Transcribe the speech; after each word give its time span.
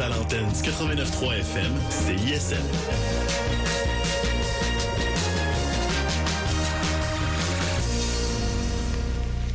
à 0.00 0.08
l'antenne 0.08 0.46
du 0.46 0.70
89.3 0.70 1.40
FM, 1.40 1.72
c'est. 1.90 2.56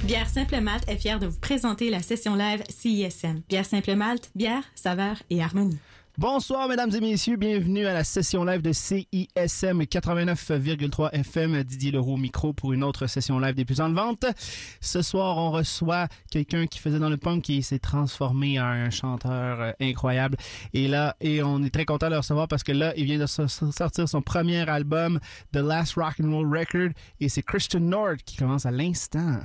Bière 0.04 0.30
Simple 0.30 0.60
Malte 0.62 0.88
est 0.88 0.98
fière 0.98 1.20
de 1.20 1.26
vous 1.26 1.40
présenter 1.40 1.90
la 1.90 2.02
session 2.02 2.36
live 2.36 2.64
CISM. 2.70 3.42
Bière 3.50 3.66
Simple 3.66 3.96
Malte, 3.96 4.30
bière, 4.36 4.64
saveur 4.76 5.18
et 5.32 5.42
harmonie. 5.42 5.80
Bonsoir, 6.18 6.70
mesdames 6.70 6.92
et 6.96 7.02
messieurs. 7.02 7.36
Bienvenue 7.36 7.86
à 7.88 7.94
la 7.94 8.06
session 8.06 8.46
live 8.46 8.62
de 8.62 8.72
CISM 8.72 9.82
89,3 9.82 11.10
FM. 11.12 11.62
Didier 11.64 11.92
Leroux 11.92 12.16
micro 12.16 12.54
pour 12.54 12.72
une 12.72 12.86
autre 12.86 13.06
session 13.08 13.38
live 13.38 13.54
des 13.54 13.66
plus 13.66 13.82
en 13.82 13.92
vente. 13.92 14.26
Ce 14.80 15.02
soir, 15.02 15.36
on 15.38 15.52
reçoit 15.52 16.08
quelqu'un 16.32 16.68
qui 16.68 16.80
faisait 16.80 17.00
dans 17.00 17.10
le 17.10 17.18
punk 17.18 17.50
et 17.50 17.62
s'est 17.62 17.80
transformé 17.80 18.62
en 18.62 18.64
un 18.64 18.90
chanteur 18.92 19.60
euh, 19.60 19.72
incroyable. 19.82 20.38
Et 20.74 20.88
là, 20.88 21.18
et 21.20 21.44
on 21.44 21.62
est 21.64 21.70
très 21.70 21.84
content 21.84 22.06
de 22.08 22.14
le 22.14 22.20
recevoir 22.20 22.48
parce 22.48 22.64
que 22.64 22.72
là, 22.72 22.94
il 22.96 23.04
vient 23.04 23.20
de 23.20 23.26
sortir 23.26 24.08
son 24.08 24.22
premier 24.22 24.70
album, 24.70 25.20
The 25.52 25.58
Last 25.58 25.96
Rock 25.96 26.22
and 26.24 26.32
Roll 26.32 26.48
Record, 26.48 26.92
et 27.20 27.28
c'est 27.28 27.44
Christian 27.44 27.82
Nord 27.82 28.16
qui 28.26 28.38
commence 28.38 28.66
à 28.66 28.72
l'instant. 28.72 29.42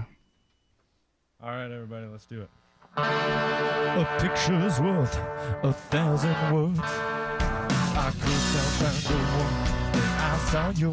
All 1.42 1.50
right, 1.50 1.72
everybody, 1.72 2.06
let's 2.12 2.28
do 2.28 2.42
it. 2.42 2.59
A 2.96 4.18
picture's 4.20 4.80
worth 4.80 5.16
a 5.62 5.72
thousand 5.72 6.34
words. 6.52 6.80
I 6.82 8.12
could 8.20 8.30
have 8.30 8.72
found 8.80 9.02
the 9.06 9.14
one 9.38 9.54
when 9.94 10.10
I 10.18 10.38
saw 10.50 10.70
you. 10.70 10.90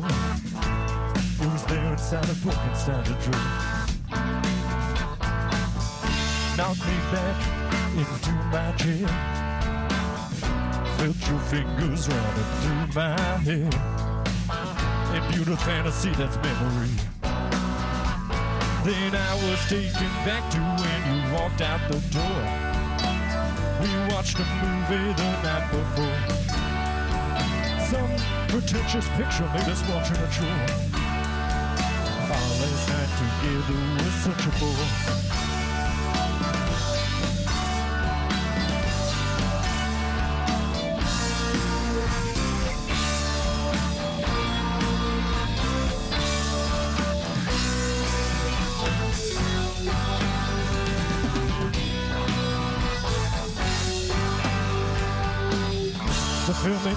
It 1.39 1.51
was 1.51 1.63
there 1.65 1.91
inside 1.91 2.29
a 2.29 2.35
book, 2.45 2.57
inside 2.69 3.07
a 3.07 3.13
dream. 3.21 3.47
Knocked 6.57 6.85
me 6.85 6.97
back 7.11 7.37
into 7.97 8.31
my 8.51 8.71
chair. 8.77 9.07
Felt 10.97 11.29
your 11.29 11.39
fingers 11.39 12.07
running 12.07 12.49
through 12.61 12.87
my 12.95 13.17
hair. 13.39 13.69
And 15.15 15.33
beautiful 15.33 15.55
fantasy, 15.57 16.11
that's 16.11 16.37
memory. 16.37 17.16
Then 18.87 19.15
I 19.15 19.35
was 19.49 19.59
taken 19.67 20.07
back 20.23 20.49
to 20.51 20.59
when 20.79 21.01
you 21.11 21.33
walked 21.33 21.59
out 21.59 21.81
the 21.91 21.99
door. 22.15 22.39
We 23.81 23.89
watched 24.15 24.39
a 24.39 24.45
movie 24.63 25.11
the 25.11 25.29
night 25.43 25.67
before. 25.75 26.21
Some 27.83 28.15
pretentious 28.47 29.09
picture 29.09 29.43
made 29.53 29.67
us 29.67 29.83
watching 29.89 30.15
a 30.15 30.29
chore. 30.31 30.69
Our 32.31 32.49
last 32.63 32.87
night 32.87 33.11
together 33.19 33.79
was 34.05 34.13
such 34.23 34.45
a 34.45 34.51
bore. 34.57 35.46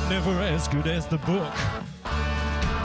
Never 0.09 0.33
as 0.41 0.69
good 0.69 0.87
as 0.87 1.07
the 1.07 1.19
book. 1.19 1.55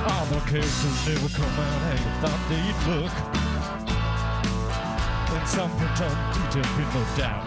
All 0.08 0.26
the 0.28 0.40
characters 0.50 1.08
never 1.08 1.30
come 1.30 1.60
out 1.60 1.82
how 1.86 1.94
you 1.94 2.12
thought 2.22 2.42
they'd 2.50 2.80
look. 2.92 3.14
And 5.34 5.48
some 5.48 5.72
pretend 5.78 6.18
detail 6.34 6.68
been 6.78 6.90
left 6.94 7.20
out. 7.22 7.46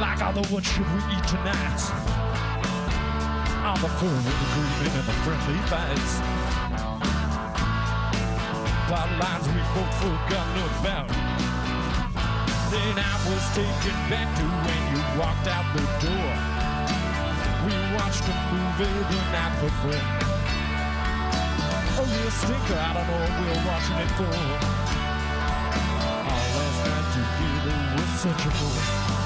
Like 0.00 0.20
all 0.22 0.32
the 0.32 0.42
what 0.48 0.64
should 0.64 0.86
we 0.86 1.00
eat 1.14 1.26
tonight? 1.26 1.80
The 3.74 3.88
fun 3.90 4.08
and 4.08 4.24
the 4.24 4.30
grieving 4.54 4.94
and 4.96 5.06
the 5.08 5.12
friendly 5.24 5.60
fights. 5.68 6.12
Bottom 8.88 9.18
lines 9.18 9.46
we 9.48 9.60
both 9.74 9.94
forgotten 10.00 10.56
about. 10.80 11.08
Then 12.70 12.94
I 12.96 13.14
was 13.28 13.44
taken 13.52 13.96
back 14.08 14.28
to 14.38 14.44
when 14.64 14.80
you 14.90 15.00
walked 15.20 15.48
out 15.48 15.66
the 15.76 15.84
door. 16.06 16.63
Watched 18.04 18.28
a 18.28 18.32
movie 18.52 18.84
the 18.84 19.16
night 19.32 19.54
before. 19.62 20.04
Oh, 21.96 22.04
you 22.04 22.30
stinker, 22.30 22.76
I 22.76 22.92
don't 22.92 23.06
know 23.08 23.16
what 23.16 23.32
we're 23.40 23.64
watching 23.64 23.96
it 23.96 24.10
for. 24.18 24.28
Our 26.28 26.44
last 26.54 26.80
night 26.84 27.08
together 27.16 27.78
was 27.96 28.10
such 28.20 28.44
a 28.44 28.50
bore. 28.60 29.23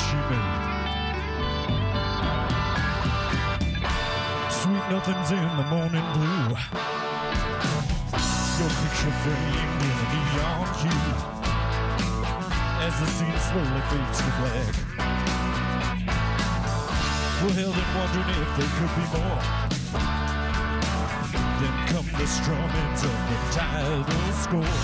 Made. 0.00 0.72
Sweet 4.50 4.86
nothings 4.90 5.30
in 5.30 5.56
the 5.56 5.66
morning 5.68 6.06
blue. 6.14 6.56
Your 8.58 8.70
picture 8.80 9.14
framed 9.20 9.82
in 9.84 9.96
a 10.00 10.06
neon 10.12 10.68
hue. 10.80 11.12
As 12.80 12.94
the 13.00 13.06
scene 13.06 13.38
slowly 13.38 13.82
fades 13.90 14.18
to 14.18 14.30
black. 14.38 14.74
We're 17.42 17.52
held 17.52 17.76
in 17.76 17.88
wondering 17.98 18.38
if 18.40 18.50
there 18.56 18.72
could 18.78 18.92
be 18.96 19.04
more. 19.12 19.40
Then 21.60 21.74
come 21.88 22.08
the 22.18 22.26
strummings 22.26 23.02
of 23.04 23.16
the 23.28 23.38
title 23.52 24.32
score. 24.32 24.78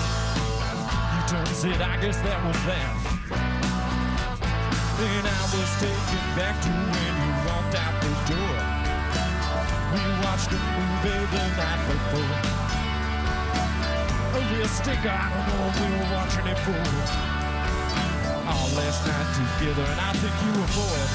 You 1.14 1.20
turned 1.28 1.56
said, 1.56 1.80
I 1.80 1.96
guess 2.00 2.18
that 2.18 2.44
was 2.44 2.60
that. 2.66 2.97
Then 4.98 5.24
I 5.26 5.42
was 5.54 5.70
taken 5.78 6.24
back 6.34 6.60
to 6.60 6.70
when 6.70 7.14
you 7.22 7.30
walked 7.46 7.76
out 7.78 7.94
the 8.02 8.10
door. 8.26 8.58
We 9.94 10.02
watched 10.26 10.50
a 10.50 10.58
movie 10.58 11.22
the 11.30 11.44
night 11.54 11.82
before. 11.86 12.34
Oh, 14.34 14.42
real 14.58 14.66
sticker, 14.66 15.08
I 15.08 15.30
don't 15.30 15.46
know 15.46 15.58
what 15.62 15.74
we 15.78 15.86
were 15.94 16.10
watching 16.18 16.46
it 16.50 16.58
for. 16.66 16.82
All 18.50 18.68
last 18.74 19.06
night 19.06 19.30
together, 19.38 19.86
and 19.86 20.00
I 20.00 20.12
think 20.18 20.34
you 20.42 20.50
were 20.58 20.70
bored. 20.74 21.10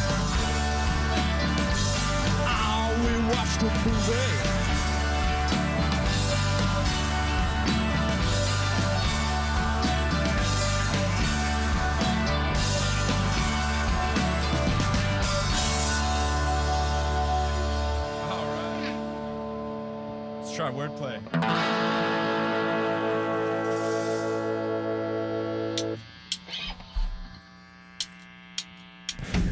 Oh, 2.48 2.88
we 3.04 3.12
watched 3.36 3.62
a 3.64 3.72
movie. 3.84 4.63
Wordplay. 20.84 21.18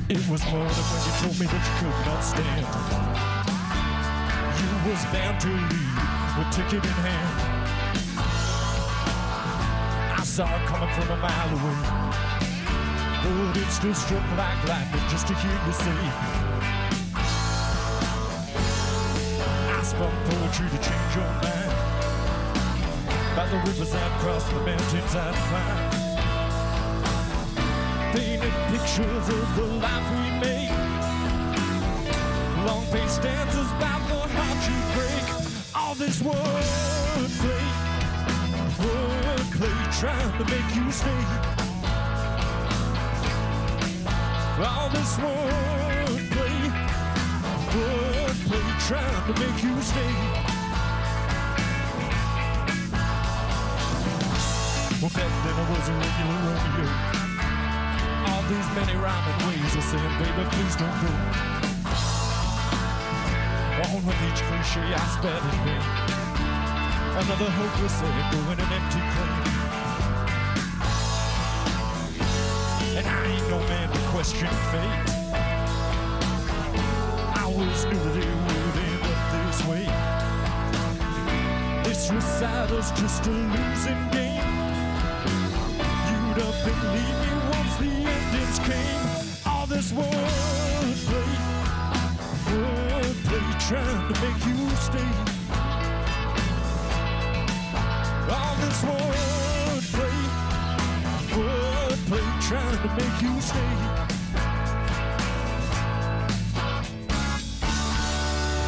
It 0.09 0.29
was 0.29 0.43
morning 0.51 0.67
when 0.91 1.01
you 1.05 1.13
told 1.21 1.39
me 1.39 1.45
that 1.47 1.63
you 1.67 1.73
could 1.79 1.99
not 2.05 2.21
stand. 2.21 2.67
You 4.59 4.69
was 4.89 5.01
bound 5.13 5.39
to 5.41 5.47
leave 5.47 6.37
with 6.37 6.51
ticket 6.51 6.83
in 6.83 6.97
hand. 7.05 7.37
I 10.17 10.23
saw 10.23 10.45
it 10.45 10.67
coming 10.67 10.93
from 10.95 11.07
a 11.11 11.17
mile 11.17 11.51
away. 11.57 11.81
But 13.23 13.57
it 13.57 13.71
still 13.71 13.93
struck 13.93 14.37
like 14.37 14.67
lightning 14.67 15.07
just 15.09 15.27
to 15.27 15.33
hear 15.35 15.59
you 15.65 15.73
say. 15.73 16.30
Spun 20.51 20.69
poetry 20.69 20.77
to 20.77 20.83
change 20.83 21.15
your 21.15 21.25
mind. 21.25 21.71
By 23.35 23.47
the 23.47 23.57
rivers 23.57 23.93
I'd 23.93 24.19
cross, 24.19 24.49
the 24.49 24.55
mountains 24.55 25.15
I'd 25.15 25.35
climb 25.35 26.01
painted 28.13 28.53
pictures 28.67 29.29
of 29.29 29.55
the 29.55 29.63
life 29.79 30.11
we 30.11 30.31
made. 30.41 30.69
Long 32.65 32.83
face 32.87 33.17
dances 33.19 33.71
about 33.71 34.01
the 34.09 34.15
heart 34.35 34.67
you 34.67 34.79
break. 34.95 35.25
All 35.73 35.95
this 35.95 36.21
wordplay, 36.21 37.15
wordplay. 37.15 37.65
wordplay 38.81 39.99
trying 39.99 40.37
to 40.37 40.45
make 40.51 40.75
you 40.75 40.91
stay. 40.91 41.23
All 44.61 44.89
this 44.89 45.15
wordplay, 45.17 45.90
trying 48.91 49.23
to 49.23 49.39
make 49.39 49.63
you 49.63 49.71
stay. 49.81 50.13
Well, 54.99 55.13
back 55.15 55.31
then 55.43 55.55
I 55.55 55.65
was 55.71 55.87
a 55.87 55.95
regular 55.95 56.39
Romeo. 56.43 56.91
All 58.27 58.43
these 58.51 58.69
many 58.75 58.95
rhyming 58.99 59.39
ways 59.47 59.71
of 59.79 59.83
saying, 59.87 60.15
baby, 60.19 60.43
please 60.51 60.75
don't 60.75 60.97
go. 60.99 61.11
On 63.79 64.03
with 64.05 64.21
each 64.27 64.41
cliche 64.51 64.83
I 64.83 64.99
sped 65.15 65.39
in 65.39 65.57
vain. 65.63 65.83
Another 67.15 67.49
hopeless 67.49 67.95
echo 68.03 68.39
in 68.51 68.59
an 68.59 68.71
empty 68.75 69.01
claim. 69.13 69.43
And 72.97 73.05
I 73.07 73.09
ain't 73.31 73.47
no 73.49 73.59
man 73.71 73.87
to 73.89 73.99
question 74.11 74.51
fate. 74.71 75.20
Recital's 82.13 82.91
just 82.99 83.25
a 83.25 83.29
losing 83.31 84.09
game. 84.11 84.43
You'd 86.09 86.39
have 86.43 86.59
believed 86.65 87.19
me 87.23 87.31
once 87.55 87.75
the 87.77 87.91
endings 88.11 88.59
came. 88.59 89.05
All 89.45 89.65
this 89.65 89.93
wordplay, 89.93 91.31
wordplay 92.51 93.47
trying 93.69 94.13
to 94.13 94.15
make 94.21 94.45
you 94.45 94.57
stay. 94.75 95.11
All 98.29 98.55
this 98.59 98.79
wordplay, 98.83 100.17
wordplay 101.31 102.27
trying 102.41 102.77
to 102.83 102.89
make 102.99 103.21
you 103.21 103.33
stay. 103.39 103.73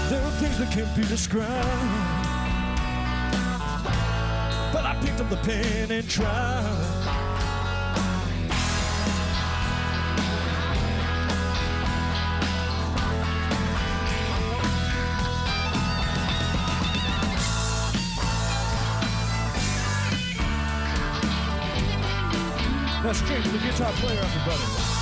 There 0.10 0.22
are 0.24 0.32
things 0.40 0.58
that 0.60 0.72
can't 0.72 0.96
be 0.96 1.04
described. 1.04 2.13
Picked 5.16 5.26
up 5.26 5.30
the 5.30 5.38
pen 5.48 5.92
and. 5.92 6.10
That's 23.04 23.22
James, 23.22 23.52
the 23.52 23.60
guitar 23.60 23.92
player, 23.94 24.20
everybody. 24.20 24.93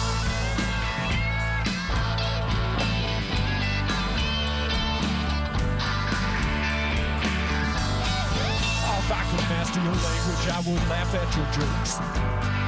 Your 9.83 9.97
language, 9.97 10.45
I 10.47 10.59
would 10.61 10.83
laugh 10.89 11.13
at 11.15 11.29
your 11.33 11.49
jokes. 11.53 11.97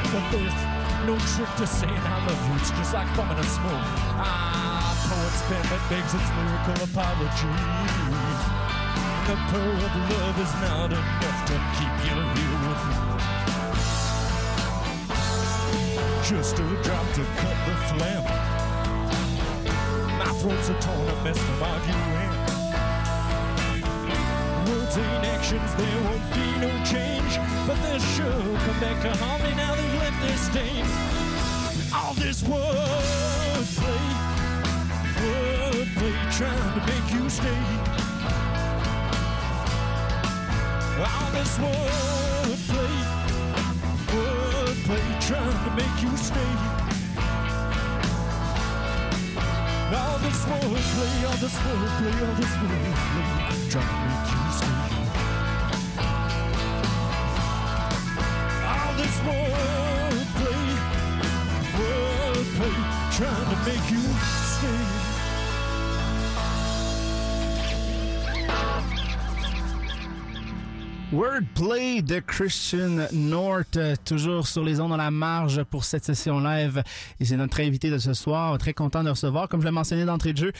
But 0.09 0.23
there's 0.33 0.59
no 1.05 1.15
trick 1.35 1.51
to 1.57 1.67
saying 1.67 1.93
I 1.93 2.25
love 2.25 2.41
you. 2.47 2.55
It's 2.57 2.71
just 2.71 2.93
like 2.93 3.09
bumming 3.15 3.37
a 3.37 3.43
smoke. 3.43 3.85
Ah, 4.17 4.93
poet's 5.09 5.41
pen 5.45 5.61
that 5.69 5.83
begs 5.89 6.13
its 6.13 6.29
lyrical 6.33 6.77
apologies. 6.89 8.41
The 9.29 9.37
purr 9.49 9.77
of 9.77 9.93
love 10.09 10.37
is 10.41 10.53
not 10.65 10.89
enough 10.91 11.39
to 11.49 11.55
keep 11.77 11.95
you 12.07 12.17
here 12.33 12.57
with 12.65 12.81
me. 12.87 12.97
Just 16.25 16.59
a 16.59 16.65
drop 16.81 17.05
to 17.13 17.23
cut 17.37 17.57
the 17.67 17.75
phlegm. 17.93 18.25
My 20.17 20.31
throat's 20.39 20.69
a 20.69 20.75
torn 20.79 21.09
a 21.09 21.23
mess 21.23 21.37
from 21.37 21.63
arguing. 21.63 22.42
Ain't 24.95 25.25
actions, 25.25 25.73
there 25.73 26.01
won't 26.03 26.33
be 26.35 26.45
no 26.61 26.69
change. 26.85 27.39
But 27.65 27.81
they'll 27.81 27.99
sure 28.13 28.59
come 28.65 28.79
back 28.79 29.01
to 29.01 29.09
haunt 29.17 29.43
me 29.43 29.49
now 29.55 29.73
they've 29.73 29.95
left 29.95 30.21
their 30.21 30.37
stain. 30.37 30.85
All 31.91 32.13
this 32.13 32.43
wordplay, 32.43 34.05
wordplay 35.17 36.15
trying 36.37 36.73
to 36.77 36.81
make 36.85 37.07
you 37.11 37.27
stay. 37.27 37.63
All 41.01 41.31
this 41.31 41.57
wordplay, 41.57 42.95
wordplay 44.13 45.07
trying 45.25 45.59
to 45.65 45.71
make 45.75 45.97
you 46.03 46.15
stay. 46.17 46.53
All 49.89 50.19
this 50.19 50.45
wordplay, 50.45 51.13
all 51.25 51.37
this 51.41 51.57
wordplay, 51.65 52.15
all 52.27 52.35
this 52.35 52.53
wordplay 52.61 53.71
trying 53.71 53.89
to 53.89 54.05
make 54.05 54.31
you 54.31 54.51
stay. 54.51 54.82
Wordplay 71.13 72.01
de 72.01 72.19
Christian 72.19 73.07
North, 73.13 73.77
euh, 73.77 73.93
toujours 74.03 74.47
sur 74.47 74.63
les 74.63 74.79
ondes 74.79 74.89
dans 74.89 74.97
la 74.97 75.11
marge 75.11 75.63
pour 75.63 75.83
cette 75.83 76.03
session 76.03 76.39
live. 76.39 76.81
Et 77.19 77.25
c'est 77.25 77.37
notre 77.37 77.61
invité 77.61 77.91
de 77.91 77.99
ce 77.99 78.15
soir. 78.15 78.57
Très 78.57 78.73
content 78.73 79.03
de 79.03 79.11
recevoir. 79.11 79.47
Comme 79.47 79.61
je 79.61 79.65
l'ai 79.65 79.71
mentionné 79.71 80.05
d'entrée 80.05 80.33
de 80.33 80.39
jeu, 80.39 80.51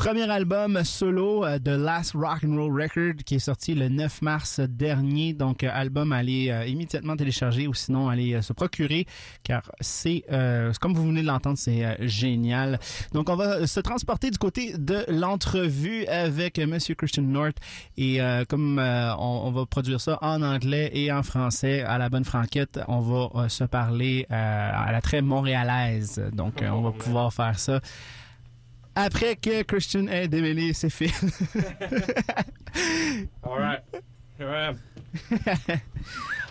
Premier 0.00 0.30
album 0.30 0.82
solo 0.82 1.44
euh, 1.44 1.58
de 1.58 1.72
Last 1.72 2.12
Rock 2.14 2.42
and 2.42 2.56
Roll 2.56 2.72
Record 2.72 3.22
qui 3.26 3.34
est 3.34 3.38
sorti 3.38 3.74
le 3.74 3.90
9 3.90 4.22
mars 4.22 4.58
dernier. 4.58 5.34
Donc, 5.34 5.62
euh, 5.62 5.68
album 5.70 6.12
à 6.12 6.16
aller 6.16 6.50
euh, 6.50 6.64
immédiatement 6.64 7.16
télécharger 7.16 7.66
ou 7.66 7.74
sinon 7.74 8.08
aller 8.08 8.32
euh, 8.32 8.40
se 8.40 8.54
procurer 8.54 9.04
car 9.44 9.70
c'est, 9.82 10.24
euh, 10.32 10.72
comme 10.80 10.94
vous 10.94 11.06
venez 11.06 11.20
de 11.20 11.26
l'entendre, 11.26 11.58
c'est 11.58 11.84
euh, 11.84 11.96
génial. 12.00 12.80
Donc, 13.12 13.28
on 13.28 13.36
va 13.36 13.66
se 13.66 13.78
transporter 13.78 14.30
du 14.30 14.38
côté 14.38 14.72
de 14.78 15.04
l'entrevue 15.08 16.06
avec 16.06 16.58
euh, 16.58 16.66
Monsieur 16.66 16.94
Christian 16.94 17.24
North 17.24 17.58
et 17.98 18.22
euh, 18.22 18.46
comme 18.48 18.78
euh, 18.78 19.14
on, 19.16 19.50
va 19.50 19.66
produire 19.66 20.00
ça 20.00 20.18
en 20.22 20.40
anglais 20.40 20.90
et 20.94 21.12
en 21.12 21.22
français 21.22 21.82
à 21.82 21.98
la 21.98 22.08
bonne 22.08 22.24
franquette, 22.24 22.80
on 22.88 23.00
va 23.00 23.28
euh, 23.34 23.48
se 23.50 23.64
parler 23.64 24.26
euh, 24.30 24.70
à 24.74 24.92
la 24.92 25.02
très 25.02 25.20
montréalaise. 25.20 26.22
Donc, 26.32 26.62
euh, 26.62 26.70
on 26.70 26.80
va 26.80 26.92
pouvoir 26.92 27.34
faire 27.34 27.58
ça 27.58 27.82
après 28.96 29.36
que 29.36 29.62
Christian 29.62 30.06
ait 30.08 30.28
démêlé 30.28 30.72
ses 30.74 30.90
fils. 30.90 31.12
All 33.44 33.58
right. 33.58 33.80
Here 34.38 34.48
I 34.48 34.68
am. 34.68 34.80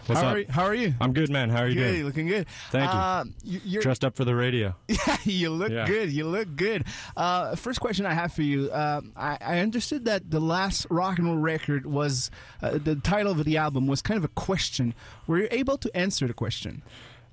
What's 0.06 0.22
how, 0.22 0.30
up? 0.30 0.36
Are, 0.38 0.52
how 0.52 0.64
are 0.64 0.74
you? 0.76 0.94
I'm 1.00 1.14
good, 1.14 1.30
man. 1.30 1.50
How 1.52 1.62
are 1.62 1.68
you 1.68 1.76
good, 1.76 1.92
doing? 1.92 2.06
looking 2.06 2.28
good. 2.28 2.48
Thank 2.72 2.92
you. 2.92 2.98
Uh, 3.00 3.24
you 3.44 3.62
you're, 3.64 3.82
Dressed 3.84 4.04
up 4.04 4.16
for 4.16 4.26
the 4.26 4.36
radio. 4.36 4.76
Yeah, 4.88 5.18
you 5.24 5.50
look 5.52 5.72
Yeah. 5.72 5.86
good. 5.86 6.12
You 6.12 6.26
look 6.28 6.56
good. 6.56 6.86
Uh, 7.16 7.56
first 7.56 7.80
question 7.80 8.06
I 8.08 8.14
have 8.14 8.34
for 8.34 8.42
you. 8.42 8.72
Um, 8.74 9.12
I, 9.16 9.38
I 9.40 9.60
understood 9.60 10.06
that 10.06 10.32
the 10.32 10.40
last 10.40 10.88
rock 10.90 11.20
and 11.20 11.28
roll 11.28 11.38
record 11.38 11.86
was 11.86 12.32
uh, 12.62 12.80
the 12.80 12.96
title 12.96 13.32
of 13.32 13.44
the 13.46 13.58
album 13.58 13.86
was 13.88 14.02
kind 14.02 14.18
of 14.18 14.24
a 14.24 14.30
question. 14.30 14.94
Were 15.28 15.40
you 15.40 15.48
able 15.52 15.78
to 15.78 15.96
answer 15.96 16.26
the 16.28 16.34
question? 16.34 16.82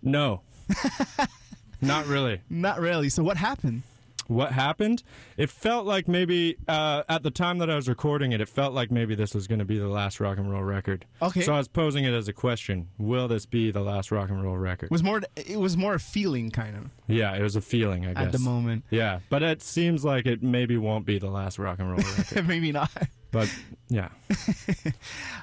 No. 0.02 0.42
Not 1.80 2.06
really. 2.06 2.40
Not 2.50 2.78
really. 2.80 3.08
So 3.08 3.22
what 3.22 3.36
happened? 3.38 3.82
What 4.28 4.52
happened? 4.52 5.02
It 5.37 5.50
felt 5.50 5.87
like 5.87 6.09
maybe 6.09 6.56
uh, 6.68 7.02
at 7.09 7.23
the 7.23 7.30
time 7.30 7.59
that 7.59 7.71
I 7.71 7.76
was 7.76 7.88
recording 7.88 8.33
it, 8.33 8.40
it 8.40 8.49
felt 8.49 8.75
like 8.75 8.90
maybe 8.90 9.14
this 9.14 9.35
was 9.35 9.47
going 9.47 9.59
to 9.61 9.64
be 9.64 9.78
the 9.78 9.88
last 9.88 10.21
rock 10.21 10.38
and 10.38 10.50
roll 10.50 10.62
record. 10.62 11.06
Okay. 11.23 11.42
So 11.42 11.54
I 11.54 11.59
was 11.59 11.68
posing 11.68 12.04
it 12.04 12.12
as 12.12 12.28
a 12.28 12.33
question: 12.33 12.88
Will 12.99 13.28
this 13.28 13.47
be 13.47 13.71
the 13.71 13.80
last 13.83 14.11
rock 14.11 14.28
and 14.30 14.42
roll 14.42 14.56
record? 14.56 14.87
It 14.87 14.90
was 14.92 15.02
more. 15.02 15.23
It 15.37 15.59
was 15.59 15.76
more 15.76 15.95
a 15.95 16.00
feeling, 16.00 16.50
kind 16.50 16.76
of, 16.76 16.90
yeah, 17.06 17.35
it 17.35 17.42
was 17.42 17.56
a 17.56 17.61
feeling, 17.61 18.06
I 18.06 18.14
guess. 18.14 18.26
at 18.26 18.33
the 18.33 18.38
moment. 18.38 18.85
Yeah, 18.90 19.21
but 19.30 19.42
it 19.42 19.62
seems 19.62 20.04
like 20.04 20.26
it 20.26 20.42
maybe 20.42 20.76
won't 20.76 21.06
be 21.06 21.18
the 21.18 21.30
last 21.30 21.59
rock 21.59 21.78
and 21.78 21.88
roll 21.90 21.99
record. 22.18 22.47
Maybe 22.47 22.73
not. 22.73 22.90
But 23.37 23.49
yeah, 23.90 24.09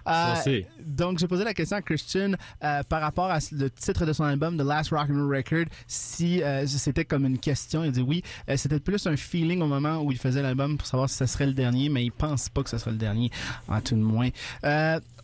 Euh, 0.06 0.36
we'll. 0.46 0.66
Donc, 0.86 1.18
j'ai 1.18 1.28
posé 1.30 1.46
la 1.46 1.54
question 1.54 1.78
à 1.78 1.82
Christian 1.82 2.34
euh, 2.62 2.84
par 2.84 3.00
rapport 3.00 3.32
à 3.32 3.40
le 3.54 3.70
titre 3.70 4.06
de 4.06 4.12
son 4.12 4.26
album, 4.26 4.58
The 4.58 4.64
Last 4.64 4.90
Rock 4.90 5.10
and 5.10 5.14
Roll 5.14 5.38
Record, 5.38 5.66
si 5.88 6.44
euh, 6.44 6.68
c'était 6.68 7.06
comme 7.06 7.26
une 7.26 7.40
question. 7.40 7.86
Il 7.86 7.92
dit 7.94 8.02
oui. 8.02 8.22
C'était 8.58 8.82
plus 8.82 9.08
un 9.08 9.16
feeling 9.16 9.62
au 9.62 9.68
moment 9.68 10.02
où 10.02 10.12
il 10.12 10.18
faisait 10.18 10.42
l'album 10.42 10.78
pour 10.78 10.88
savoir 10.88 11.10
si 11.10 11.16
ça 11.16 11.26
serait 11.26 11.46
le 11.46 11.54
dernier, 11.54 11.88
mais 11.88 12.04
il 12.04 12.12
pense 12.12 12.50
pas 12.50 12.64
que 12.64 12.70
ce 12.70 12.78
sera 12.78 12.92
le 12.92 12.98
dernier, 12.98 13.32
en 13.70 13.80
tout 13.80 13.96
de 13.96 14.02
moins. 14.02 14.30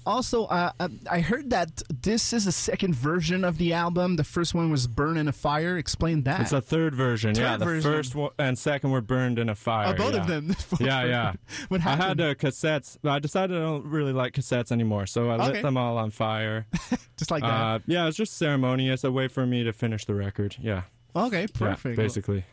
Also, 0.09 0.45
uh, 0.45 0.71
uh, 0.79 0.87
I 1.09 1.19
heard 1.19 1.51
that 1.51 1.83
this 2.01 2.33
is 2.33 2.45
the 2.45 2.51
second 2.51 2.95
version 2.95 3.43
of 3.43 3.59
the 3.59 3.73
album. 3.73 4.15
The 4.15 4.23
first 4.23 4.55
one 4.55 4.71
was 4.71 4.87
"Burn 4.87 5.17
in 5.17 5.27
a 5.27 5.31
Fire." 5.31 5.77
Explain 5.77 6.23
that. 6.23 6.41
It's 6.41 6.51
a 6.51 6.59
third 6.61 6.95
version. 6.95 7.35
yeah, 7.35 7.57
the 7.57 7.65
version. 7.65 7.91
first 7.91 8.15
one 8.15 8.31
and 8.39 8.57
second 8.57 8.89
were 8.89 9.01
burned 9.01 9.37
in 9.37 9.49
a 9.49 9.55
fire. 9.55 9.93
Oh, 9.93 9.97
both 9.97 10.15
yeah. 10.15 10.21
of 10.21 10.27
them. 10.27 10.55
Yeah, 10.79 11.03
yeah. 11.03 11.33
What 11.67 11.81
happened? 11.81 12.01
I 12.03 12.07
had 12.07 12.21
uh, 12.21 12.33
cassettes. 12.35 12.97
but 13.03 13.11
I 13.11 13.19
decided 13.19 13.55
I 13.55 13.59
don't 13.61 13.85
really 13.85 14.11
like 14.13 14.33
cassettes 14.33 14.71
anymore, 14.71 15.05
so 15.05 15.29
I 15.29 15.35
Okay. 15.35 15.51
lit 15.53 15.61
them 15.61 15.77
all 15.77 15.97
on 15.99 16.09
fire. 16.09 16.65
Just 17.17 17.29
like 17.29 17.43
that. 17.43 17.47
uh, 17.49 17.79
yeah, 17.85 18.03
it 18.03 18.05
was 18.07 18.15
just 18.17 18.35
ceremonious, 18.37 19.03
a 19.03 19.11
way 19.11 19.27
for 19.27 19.45
me 19.45 19.63
to 19.63 19.73
finish 19.73 20.05
the 20.05 20.15
record. 20.15 20.55
Yeah, 20.59 20.83
okay, 21.15 21.41
yeah, 21.41 21.47
perfect. 21.53 21.97
basically. 21.97 22.45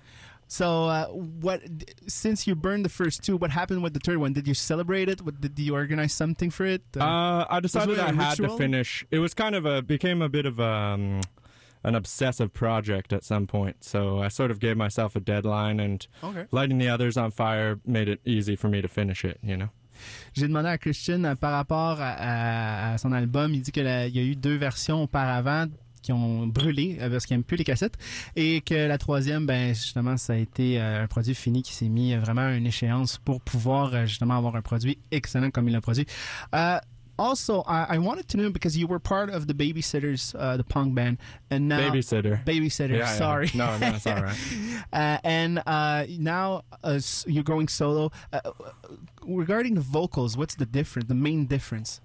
So, 0.48 0.84
uh, 0.84 1.06
what? 1.06 1.60
Since 2.06 2.46
you 2.46 2.54
burned 2.54 2.84
the 2.84 2.88
first 2.88 3.22
two, 3.24 3.36
what 3.36 3.50
happened 3.50 3.82
with 3.82 3.94
the 3.94 4.00
third 4.00 4.18
one? 4.18 4.32
Did 4.32 4.46
you 4.46 4.54
celebrate 4.54 5.08
it? 5.08 5.20
What, 5.22 5.40
did 5.40 5.58
you 5.58 5.74
organize 5.74 6.12
something 6.12 6.50
for 6.50 6.64
it? 6.64 6.82
Uh, 6.98 7.44
I 7.50 7.58
decided 7.60 7.98
I 7.98 8.12
had 8.12 8.38
ritual? 8.38 8.56
to 8.56 8.62
finish. 8.62 9.04
It 9.10 9.18
was 9.18 9.34
kind 9.34 9.54
of 9.56 9.66
a 9.66 9.82
became 9.82 10.22
a 10.22 10.28
bit 10.28 10.46
of 10.46 10.60
um, 10.60 11.20
an 11.82 11.94
obsessive 11.96 12.52
project 12.52 13.12
at 13.12 13.24
some 13.24 13.46
point. 13.48 13.82
So 13.82 14.20
I 14.20 14.28
sort 14.28 14.50
of 14.52 14.60
gave 14.60 14.76
myself 14.76 15.16
a 15.16 15.20
deadline, 15.20 15.80
and 15.80 16.06
Okay. 16.22 16.46
lighting 16.52 16.78
the 16.78 16.88
others 16.88 17.16
on 17.16 17.32
fire 17.32 17.80
made 17.84 18.08
it 18.08 18.20
easy 18.24 18.54
for 18.56 18.68
me 18.68 18.80
to 18.82 18.88
finish 18.88 19.24
it. 19.24 19.38
You 19.42 19.56
know. 19.56 19.70
J'ai 20.34 20.46
demandé 20.46 20.68
à 20.68 20.78
Christian 20.78 21.24
euh, 21.24 21.34
par 21.34 21.52
rapport 21.52 21.98
à, 22.00 22.12
à- 22.12 22.92
à 22.94 22.98
son 22.98 23.12
album. 23.12 23.52
Il 23.54 23.62
dit 23.62 23.72
qu'il 23.72 23.84
y 23.84 23.88
a 23.88 24.22
eu 24.22 24.36
deux 24.36 24.56
versions 24.56 25.02
auparavant 25.02 25.66
qui 26.06 26.12
ont 26.12 26.46
brûlé 26.46 26.98
euh, 27.00 27.10
parce 27.10 27.26
qu'il 27.26 27.36
n'aime 27.36 27.44
plus 27.44 27.56
les 27.56 27.64
cassettes 27.64 27.98
et 28.36 28.60
que 28.60 28.74
la 28.74 28.96
troisième, 28.96 29.44
ben 29.44 29.74
justement, 29.74 30.16
ça 30.16 30.34
a 30.34 30.36
été 30.36 30.80
euh, 30.80 31.02
un 31.02 31.06
produit 31.08 31.34
fini 31.34 31.62
qui 31.62 31.72
s'est 31.72 31.88
mis 31.88 32.14
euh, 32.14 32.20
vraiment 32.20 32.42
à 32.42 32.52
une 32.52 32.66
échéance 32.66 33.18
pour 33.18 33.40
pouvoir 33.40 33.92
euh, 33.92 34.06
justement 34.06 34.36
avoir 34.36 34.54
un 34.54 34.62
produit 34.62 34.98
excellent 35.10 35.50
comme 35.50 35.66
il 35.68 35.72
l'a 35.72 35.80
produit. 35.80 36.06
Uh, 36.54 36.78
also, 37.18 37.64
I, 37.66 37.86
I 37.90 37.98
wanted 37.98 38.28
to 38.28 38.36
know 38.36 38.50
because 38.50 38.76
you 38.76 38.86
were 38.86 39.00
part 39.00 39.30
of 39.30 39.48
the 39.48 39.54
Babysitters, 39.54 40.34
uh, 40.38 40.56
the 40.56 40.64
punk 40.64 40.94
band, 40.94 41.18
and 41.50 41.68
now 41.68 41.90
Babysitter. 41.90 42.44
Babysitter. 42.44 42.90
Yeah, 42.90 42.98
yeah. 42.98 43.18
sorry. 43.18 43.50
No, 43.54 43.76
no, 43.78 43.88
it's 43.88 44.06
all 44.06 44.22
right. 44.22 44.36
uh, 44.92 45.18
and 45.24 45.60
uh, 45.66 46.04
now 46.08 46.62
uh, 46.84 47.00
you're 47.26 47.42
going 47.42 47.66
solo. 47.66 48.12
Uh, 48.32 48.40
regarding 49.26 49.74
the 49.74 49.80
vocals, 49.80 50.36
what's 50.36 50.54
the 50.54 50.66
difference? 50.66 51.08
The 51.08 51.14
main 51.14 51.46
difference? 51.46 52.00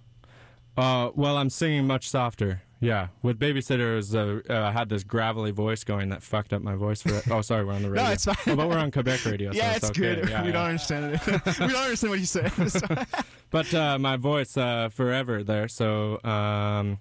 Uh, 0.75 1.11
well, 1.13 1.37
I'm 1.37 1.51
singing 1.51 1.85
much 1.85 2.09
softer. 2.09 2.61
Yeah, 2.81 3.09
with 3.21 3.39
babysitters, 3.39 4.15
uh, 4.15 4.41
uh, 4.51 4.67
I 4.67 4.71
had 4.71 4.89
this 4.89 5.03
gravelly 5.03 5.51
voice 5.51 5.83
going 5.83 6.09
that 6.09 6.23
fucked 6.23 6.51
up 6.51 6.63
my 6.63 6.73
voice 6.75 7.03
for. 7.03 7.21
Oh, 7.31 7.41
sorry, 7.41 7.63
we're 7.63 7.73
on 7.73 7.83
the 7.83 7.89
radio. 7.91 8.05
no, 8.05 8.11
it's 8.11 8.25
fine. 8.25 8.35
Oh, 8.47 8.55
but 8.55 8.67
we're 8.67 8.79
on 8.79 8.89
Quebec 8.89 9.23
radio. 9.23 9.51
yeah, 9.53 9.73
so 9.73 9.75
it's, 9.75 9.89
it's, 9.89 9.99
okay. 9.99 10.15
good. 10.15 10.29
Yeah, 10.29 10.41
we 10.41 10.47
yeah. 10.47 10.53
don't 10.53 10.65
understand 10.65 11.13
it. 11.13 11.25
we 11.59 11.67
don't 11.67 11.75
understand 11.75 12.09
what 12.09 12.19
you 12.19 12.25
said. 12.25 12.51
So- 12.71 12.87
But 13.51 13.71
uh, 13.73 13.99
my 13.99 14.17
voice 14.17 14.57
uh, 14.57 14.89
forever 14.89 15.43
there. 15.43 15.67
So 15.67 16.23
um, 16.23 16.97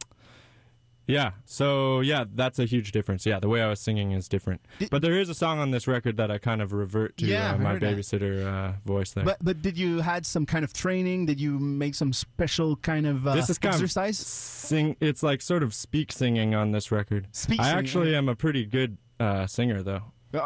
yeah, 1.10 1.30
so 1.44 2.00
yeah, 2.00 2.24
that's 2.34 2.58
a 2.58 2.64
huge 2.64 2.92
difference. 2.92 3.26
Yeah, 3.26 3.38
the 3.40 3.48
way 3.48 3.60
I 3.62 3.68
was 3.68 3.80
singing 3.80 4.12
is 4.12 4.28
different. 4.28 4.60
Did- 4.78 4.90
but 4.90 5.02
there 5.02 5.18
is 5.18 5.28
a 5.28 5.34
song 5.34 5.58
on 5.58 5.70
this 5.70 5.86
record 5.86 6.16
that 6.16 6.30
I 6.30 6.38
kind 6.38 6.62
of 6.62 6.72
revert 6.72 7.16
to 7.18 7.26
Yeah, 7.26 7.54
uh, 7.54 7.58
my 7.58 7.78
babysitter 7.78 8.44
uh, 8.46 8.72
voice 8.84 9.12
there. 9.12 9.24
but 9.24 9.38
but 9.42 9.62
did 9.62 9.76
you 9.76 10.00
had 10.00 10.24
some 10.26 10.46
kind 10.46 10.64
of 10.64 10.72
training? 10.72 11.26
Did 11.26 11.40
you 11.40 11.58
make 11.58 11.94
some 11.94 12.12
special 12.12 12.76
kind 12.76 13.06
of 13.06 13.26
uh, 13.26 13.34
this 13.34 13.50
is 13.50 13.58
kind 13.58 13.74
exercise? 13.74 14.20
of 14.20 14.26
sing. 14.26 14.96
It's 15.00 15.22
like 15.22 15.42
sort 15.42 15.62
of 15.62 15.74
speak 15.74 16.12
singing 16.12 16.54
on 16.54 16.72
this 16.72 16.90
record. 16.92 17.28
Speak 17.32 17.60
I 17.60 17.64
singing, 17.64 17.78
actually 17.78 18.14
am 18.16 18.28
a 18.28 18.34
pretty 18.36 18.64
good 18.64 18.96
uh, 19.18 19.46
singer, 19.46 19.82
though. 19.82 20.02
Uh, 20.32 20.38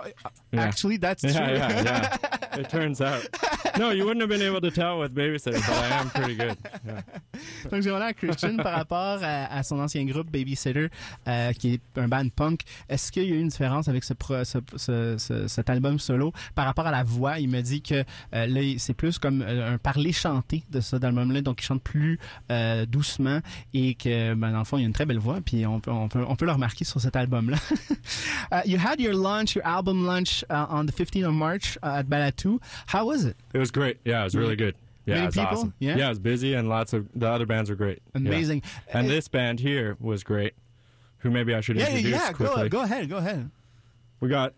Yeah. 0.53 0.63
Actually, 0.63 0.99
that's 0.99 1.23
Yeah, 1.25 1.33
true. 1.33 1.57
yeah, 1.57 1.83
yeah. 1.83 2.17
It 2.61 2.69
turns 2.69 3.01
out. 3.01 3.23
No, 3.79 3.91
you 3.91 4.05
wouldn't 4.07 4.21
have 4.23 4.29
been 4.29 4.41
able 4.47 4.61
to 4.61 4.71
tell 4.71 5.01
with 5.01 5.13
babysitter, 5.13 5.59
but 5.67 5.75
I 5.75 6.01
am 6.01 6.11
pretty 6.11 6.37
good. 6.37 6.57
Yeah. 6.87 7.01
Donc, 7.71 7.83
j'ai 7.83 7.89
demandé 7.91 8.05
à 8.05 8.13
Christian 8.15 8.57
par 8.59 8.75
rapport 8.75 9.19
à, 9.23 9.53
à 9.53 9.63
son 9.65 9.81
ancien 9.81 10.05
groupe 10.05 10.31
Babysitter, 10.31 10.89
euh, 11.27 11.53
qui 11.53 11.75
est 11.75 11.81
un 11.99 12.07
band 12.07 12.29
punk. 12.29 12.61
Est-ce 12.89 13.11
qu'il 13.11 13.25
y 13.25 13.33
a 13.33 13.35
eu 13.35 13.41
une 13.41 13.49
différence 13.49 13.89
avec 13.89 14.05
ce, 14.05 14.15
pro- 14.15 14.45
ce- 14.45 14.59
ce- 14.77 15.17
ce- 15.19 15.49
cet 15.49 15.69
album 15.71 15.99
solo 15.99 16.33
par 16.55 16.67
rapport 16.67 16.87
à 16.87 16.93
la 16.93 17.03
voix? 17.03 17.41
Il 17.41 17.49
me 17.49 17.61
dit 17.63 17.83
que 17.83 18.05
euh, 18.35 18.47
là, 18.47 18.61
c'est 18.79 18.95
plus 18.95 19.19
comme 19.19 19.43
euh, 19.43 19.75
un 19.75 19.79
parler 19.79 20.13
chanté 20.13 20.63
de 20.71 20.81
cet 20.81 21.03
album-là, 21.03 21.41
donc 21.41 21.61
il 21.61 21.65
chante 21.65 21.83
plus 21.83 22.21
euh, 22.53 22.87
doucement 22.87 23.41
et 23.73 23.95
que, 23.97 24.35
ben, 24.35 24.53
dans 24.53 24.59
le 24.61 24.65
fond, 24.65 24.77
il 24.79 24.83
y 24.83 24.85
a 24.85 24.87
une 24.87 24.93
très 24.93 25.07
belle 25.07 25.19
voix, 25.19 25.41
puis 25.45 25.67
on 25.67 25.81
peut, 25.81 25.91
on 25.91 26.07
peut, 26.09 26.25
on 26.29 26.37
peut 26.37 26.47
le 26.47 26.53
remarquer 26.53 26.85
sur 26.85 27.01
cet 27.01 27.17
album-là. 27.17 27.57
uh, 28.53 28.61
you 28.69 28.79
had 28.79 29.01
your 29.01 29.15
launch, 29.15 29.57
your 29.57 29.67
album 29.75 30.07
launch 30.07 30.45
uh, 30.49 30.67
on 30.69 30.87
the 30.87 30.93
15th 30.93 31.27
of 31.27 31.35
March 31.35 31.77
uh, 31.83 32.03
at 32.13 32.37
Two. 32.37 32.61
How 32.87 33.07
was 33.07 33.25
it? 33.25 33.37
It 33.53 33.59
was 33.59 33.71
great. 33.73 33.99
Yeah, 34.05 34.21
it 34.21 34.25
was 34.25 34.37
really 34.37 34.55
good. 34.57 34.77
Yeah, 35.05 35.15
Many 35.17 35.25
it 35.25 35.27
was 35.27 35.35
people? 35.35 35.59
awesome. 35.59 35.75
Yeah? 35.81 35.97
yeah, 35.97 36.07
it 36.07 36.11
was 36.11 36.19
busy 36.21 36.55
and 36.55 36.69
lots 36.69 36.93
of 36.93 37.09
the 37.15 37.29
other 37.29 37.45
bands 37.45 37.69
were 37.71 37.77
great. 37.77 38.01
Yeah. 38.15 38.21
Amazing. 38.21 38.63
And 38.93 39.07
Uh, 39.07 39.11
this 39.11 39.29
band 39.29 39.61
here 39.61 39.97
was 40.01 40.23
great. 40.23 40.55
Who 41.19 41.31
maybe 41.31 41.55
I 41.55 41.61
should 41.61 41.77
yeah, 41.77 41.89
yeah, 41.89 41.97
introduce 41.97 42.21
yeah. 42.21 42.33
quickly. 42.33 42.69
Go, 42.69 42.79
go 42.79 42.85
ahead, 42.85 43.09
go 43.09 43.17
ahead. 43.17 43.51
We 44.21 44.29
got 44.29 44.55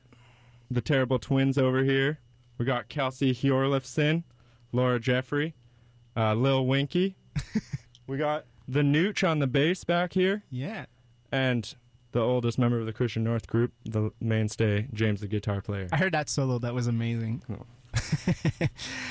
the 0.71 0.81
Terrible 0.81 1.19
Twins 1.19 1.57
over 1.59 1.83
here. 1.83 2.19
We 2.59 2.65
got 2.67 2.89
Kelsey 2.89 3.33
Hjorlifson, 3.33 4.23
Laura 4.73 4.99
Jeffrey, 5.01 5.55
uh, 6.17 6.35
Lil 6.35 6.67
Winky. 6.67 7.17
we 8.07 8.17
got 8.19 8.45
the 8.69 8.83
Nooch 8.83 9.27
on 9.29 9.39
the 9.39 9.47
bass 9.47 9.85
back 9.85 10.13
here, 10.13 10.43
Yeah. 10.51 10.87
and 11.33 11.75
the 12.17 12.23
oldest 12.23 12.59
member 12.59 12.79
of 12.81 12.87
the 12.87 12.95
Christian 12.95 13.23
North 13.25 13.47
group, 13.47 13.73
the 13.85 14.11
mainstay, 14.23 14.89
James 14.95 15.21
the 15.21 15.27
guitar 15.29 15.61
player. 15.61 15.87
I 15.93 15.99
heard 15.99 16.13
that 16.15 16.31
solo. 16.31 16.59
That 16.59 16.73
was 16.73 16.87
amazing. 16.87 17.43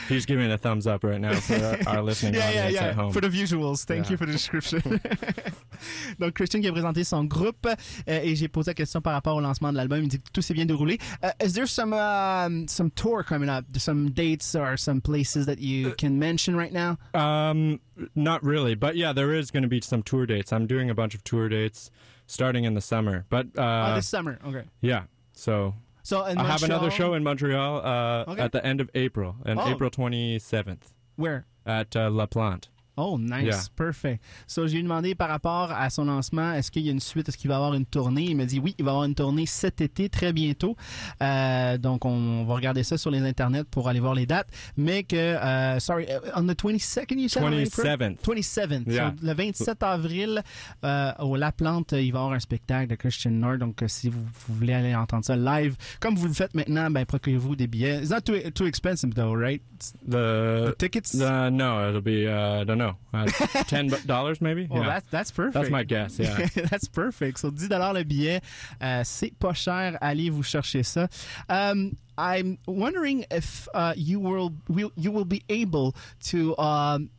He's 0.09 0.25
giving 0.25 0.51
a 0.51 0.57
thumbs 0.57 0.87
up 0.87 1.03
right 1.03 1.19
now 1.21 1.33
for 1.35 1.55
our, 1.55 1.95
our 1.97 2.01
listening 2.03 2.33
Yeah, 2.39 2.49
yeah, 2.49 2.59
audience 2.65 2.73
yeah. 2.75 2.87
at 2.89 2.95
home. 2.95 3.11
For 3.13 3.21
the 3.21 3.29
visuals. 3.29 3.85
Thank 3.85 4.05
Yeah. 4.05 4.11
you 4.11 4.17
for 4.17 4.25
the 4.25 4.31
description. 4.31 4.81
Donc, 6.19 6.33
Christian 6.33 6.61
qui 6.61 6.67
a 6.67 6.71
présenté 6.71 7.03
son 7.03 7.25
groupe 7.25 7.65
euh, 7.67 7.75
et 8.07 8.35
j'ai 8.35 8.47
posé 8.47 8.71
la 8.71 8.73
question 8.75 9.01
par 9.01 9.13
rapport 9.13 9.35
au 9.35 9.41
lancement 9.41 9.71
de 9.71 9.77
l'album. 9.77 10.01
Il 10.03 10.07
dit 10.07 10.17
que 10.19 10.31
tout 10.33 10.41
s'est 10.41 10.53
bien 10.55 10.65
déroulé. 10.65 10.99
Uh, 11.23 11.31
is 11.43 11.53
there 11.53 11.67
some 11.67 11.93
um, 11.93 12.67
some 12.67 12.89
tour 12.91 13.23
coming 13.23 13.49
up? 13.49 13.65
Some 13.77 14.09
dates 14.11 14.55
or 14.55 14.77
some 14.77 14.99
places 15.01 15.45
that 15.45 15.59
you 15.59 15.93
can 15.97 16.17
mention 16.17 16.55
right 16.55 16.73
now? 16.73 16.97
Um, 17.13 17.79
not 18.15 18.43
really, 18.43 18.73
but 18.75 18.95
yeah, 18.95 19.13
there 19.13 19.31
is 19.33 19.51
going 19.51 19.63
to 19.63 19.69
be 19.69 19.81
some 19.81 20.01
tour 20.03 20.25
dates. 20.25 20.51
I'm 20.51 20.65
doing 20.67 20.89
a 20.89 20.95
bunch 20.95 21.13
of 21.15 21.23
tour 21.23 21.49
dates 21.49 21.91
starting 22.27 22.63
in 22.63 22.73
the 22.73 22.81
summer, 22.81 23.25
but 23.29 23.47
uh, 23.57 23.89
oh, 23.91 23.95
this 23.95 24.07
summer. 24.07 24.39
Okay. 24.45 24.63
yeah. 24.81 25.03
So 25.33 25.75
So 26.03 26.21
I 26.23 26.43
have 26.43 26.63
another 26.63 26.89
show 26.91 27.13
in 27.13 27.23
Montreal 27.23 27.85
uh, 27.85 28.31
Okay. 28.31 28.41
at 28.41 28.51
the 28.51 28.65
end 28.65 28.79
of 28.81 28.89
April, 28.95 29.35
and 29.45 29.59
Oh. 29.59 29.67
April 29.67 29.89
27th 29.89 30.93
Where? 31.15 31.45
at 31.65 31.95
uh, 31.95 32.09
La 32.09 32.25
Plante. 32.25 32.69
Oh, 32.97 33.17
nice. 33.19 33.43
Yeah. 33.43 33.61
Perfect. 33.75 34.23
So, 34.47 34.67
j'ai 34.67 34.81
demandé 34.81 35.15
par 35.15 35.29
rapport 35.29 35.71
à 35.71 35.89
son 35.89 36.05
lancement, 36.05 36.53
est-ce 36.53 36.71
qu'il 36.71 36.83
y 36.83 36.89
a 36.89 36.91
une 36.91 36.99
suite, 36.99 37.27
est-ce 37.27 37.37
qu'il 37.37 37.49
va 37.49 37.57
avoir 37.57 37.73
une 37.73 37.85
tournée? 37.85 38.23
Il 38.23 38.37
m'a 38.37 38.45
dit 38.45 38.59
oui, 38.59 38.73
il 38.77 38.85
va 38.85 38.91
avoir 38.91 39.05
une 39.05 39.15
tournée 39.15 39.45
cet 39.45 39.81
été, 39.81 40.07
très 40.09 40.31
bientôt. 40.31 40.75
Euh, 41.21 41.77
donc, 41.77 42.05
on 42.05 42.45
va 42.45 42.55
regarder 42.55 42.83
ça 42.83 42.97
sur 42.97 43.11
les 43.11 43.19
internets 43.21 43.65
pour 43.65 43.89
aller 43.89 43.99
voir 43.99 44.15
les 44.15 44.25
dates. 44.25 44.47
Mais 44.77 45.03
que, 45.03 45.15
euh, 45.15 45.79
sorry, 45.79 46.05
uh, 46.05 46.31
on 46.35 46.43
the 46.43 46.57
22nd, 46.57 47.19
you 47.19 47.27
said? 47.27 47.43
on 47.43 47.47
April? 47.47 47.67
27th. 47.67 48.17
27th. 48.21 48.91
Yeah. 48.91 49.13
So, 49.19 49.25
le 49.27 49.33
27 49.33 49.83
avril, 49.83 50.43
euh, 50.83 51.11
au 51.19 51.35
La 51.35 51.51
Plante, 51.51 51.91
il 51.91 52.11
va 52.13 52.19
y 52.19 52.21
avoir 52.21 52.31
un 52.31 52.39
spectacle 52.39 52.87
de 52.87 52.95
Christian 52.95 53.31
Nord. 53.31 53.57
Donc, 53.57 53.81
euh, 53.83 53.87
si 53.87 54.09
vous, 54.09 54.23
vous 54.47 54.55
voulez 54.55 54.73
aller 54.73 54.95
entendre 54.95 55.25
ça 55.25 55.35
live, 55.35 55.75
comme 55.99 56.15
vous 56.15 56.27
le 56.27 56.33
faites 56.33 56.53
maintenant, 56.53 56.89
ben, 56.89 57.05
procurez-vous 57.05 57.55
des 57.55 57.67
billets. 57.67 57.99
It's 58.01 58.09
not 58.09 58.21
too, 58.21 58.37
too 58.51 58.65
expensive, 58.65 59.13
though, 59.13 59.33
right? 59.35 59.61
The, 60.07 60.71
the 60.71 60.75
tickets? 60.77 61.13
uh, 61.15 61.49
no, 61.49 61.89
it'll 61.89 62.01
be 62.01 62.25
uh, 62.27 62.61
I 62.61 62.63
don't 62.63 62.77
know, 62.77 62.84
uh, 63.13 63.25
Ten 63.67 63.87
dollars 64.05 64.41
maybe. 64.41 64.67
well, 64.69 64.83
yeah. 64.83 64.89
that's, 64.89 65.07
that's 65.09 65.31
perfect. 65.31 65.53
That's 65.53 65.69
my 65.69 65.83
guess. 65.83 66.19
Yeah. 66.19 66.47
That's 66.69 66.87
perfect. 66.87 67.39
So 67.39 67.49
10 67.49 67.69
dollars 67.69 67.93
le 67.93 68.03
billet, 68.03 68.41
euh, 68.81 69.03
c'est 69.03 69.37
pas 69.39 69.53
cher. 69.53 69.97
Allez 70.01 70.29
vous 70.29 70.43
chercher 70.43 70.83
ça. 70.83 71.09
Um, 71.49 71.97
I'm 72.17 72.57
wondering 72.67 73.25
if 73.31 73.67
uh, 73.73 73.93
you 73.95 74.19
will, 74.19 74.53
will 74.67 74.91
you 74.95 75.11
will 75.11 75.25
be 75.25 75.43
able 75.49 75.95
to 76.25 76.57
um, 76.57 77.09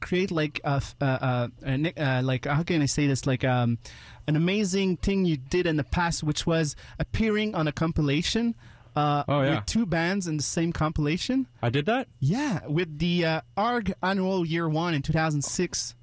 create 0.00 0.30
like 0.30 0.60
a, 0.64 0.82
uh, 1.00 1.04
uh, 1.04 1.48
uh, 1.66 2.22
like 2.24 2.46
how 2.46 2.62
can 2.62 2.82
I 2.82 2.86
say 2.86 3.06
this 3.06 3.26
like 3.26 3.44
um, 3.44 3.78
an 4.26 4.36
amazing 4.36 4.96
thing 4.96 5.24
you 5.24 5.36
did 5.36 5.66
in 5.66 5.76
the 5.76 5.84
past, 5.84 6.22
which 6.22 6.46
was 6.46 6.74
appearing 6.98 7.54
on 7.54 7.68
a 7.68 7.72
compilation. 7.72 8.54
Uh, 8.96 9.24
Oh, 9.28 9.42
yeah. 9.42 9.56
With 9.56 9.66
two 9.66 9.86
bands 9.86 10.26
in 10.26 10.36
the 10.36 10.42
same 10.42 10.72
compilation. 10.72 11.46
I 11.62 11.70
did 11.70 11.86
that. 11.86 12.08
Yeah, 12.18 12.66
with 12.66 12.98
the 12.98 13.24
uh, 13.24 13.40
ARG 13.56 13.92
Annual 14.02 14.46
Year 14.46 14.68
One 14.68 14.94
in 14.94 15.02
2006. 15.02 15.94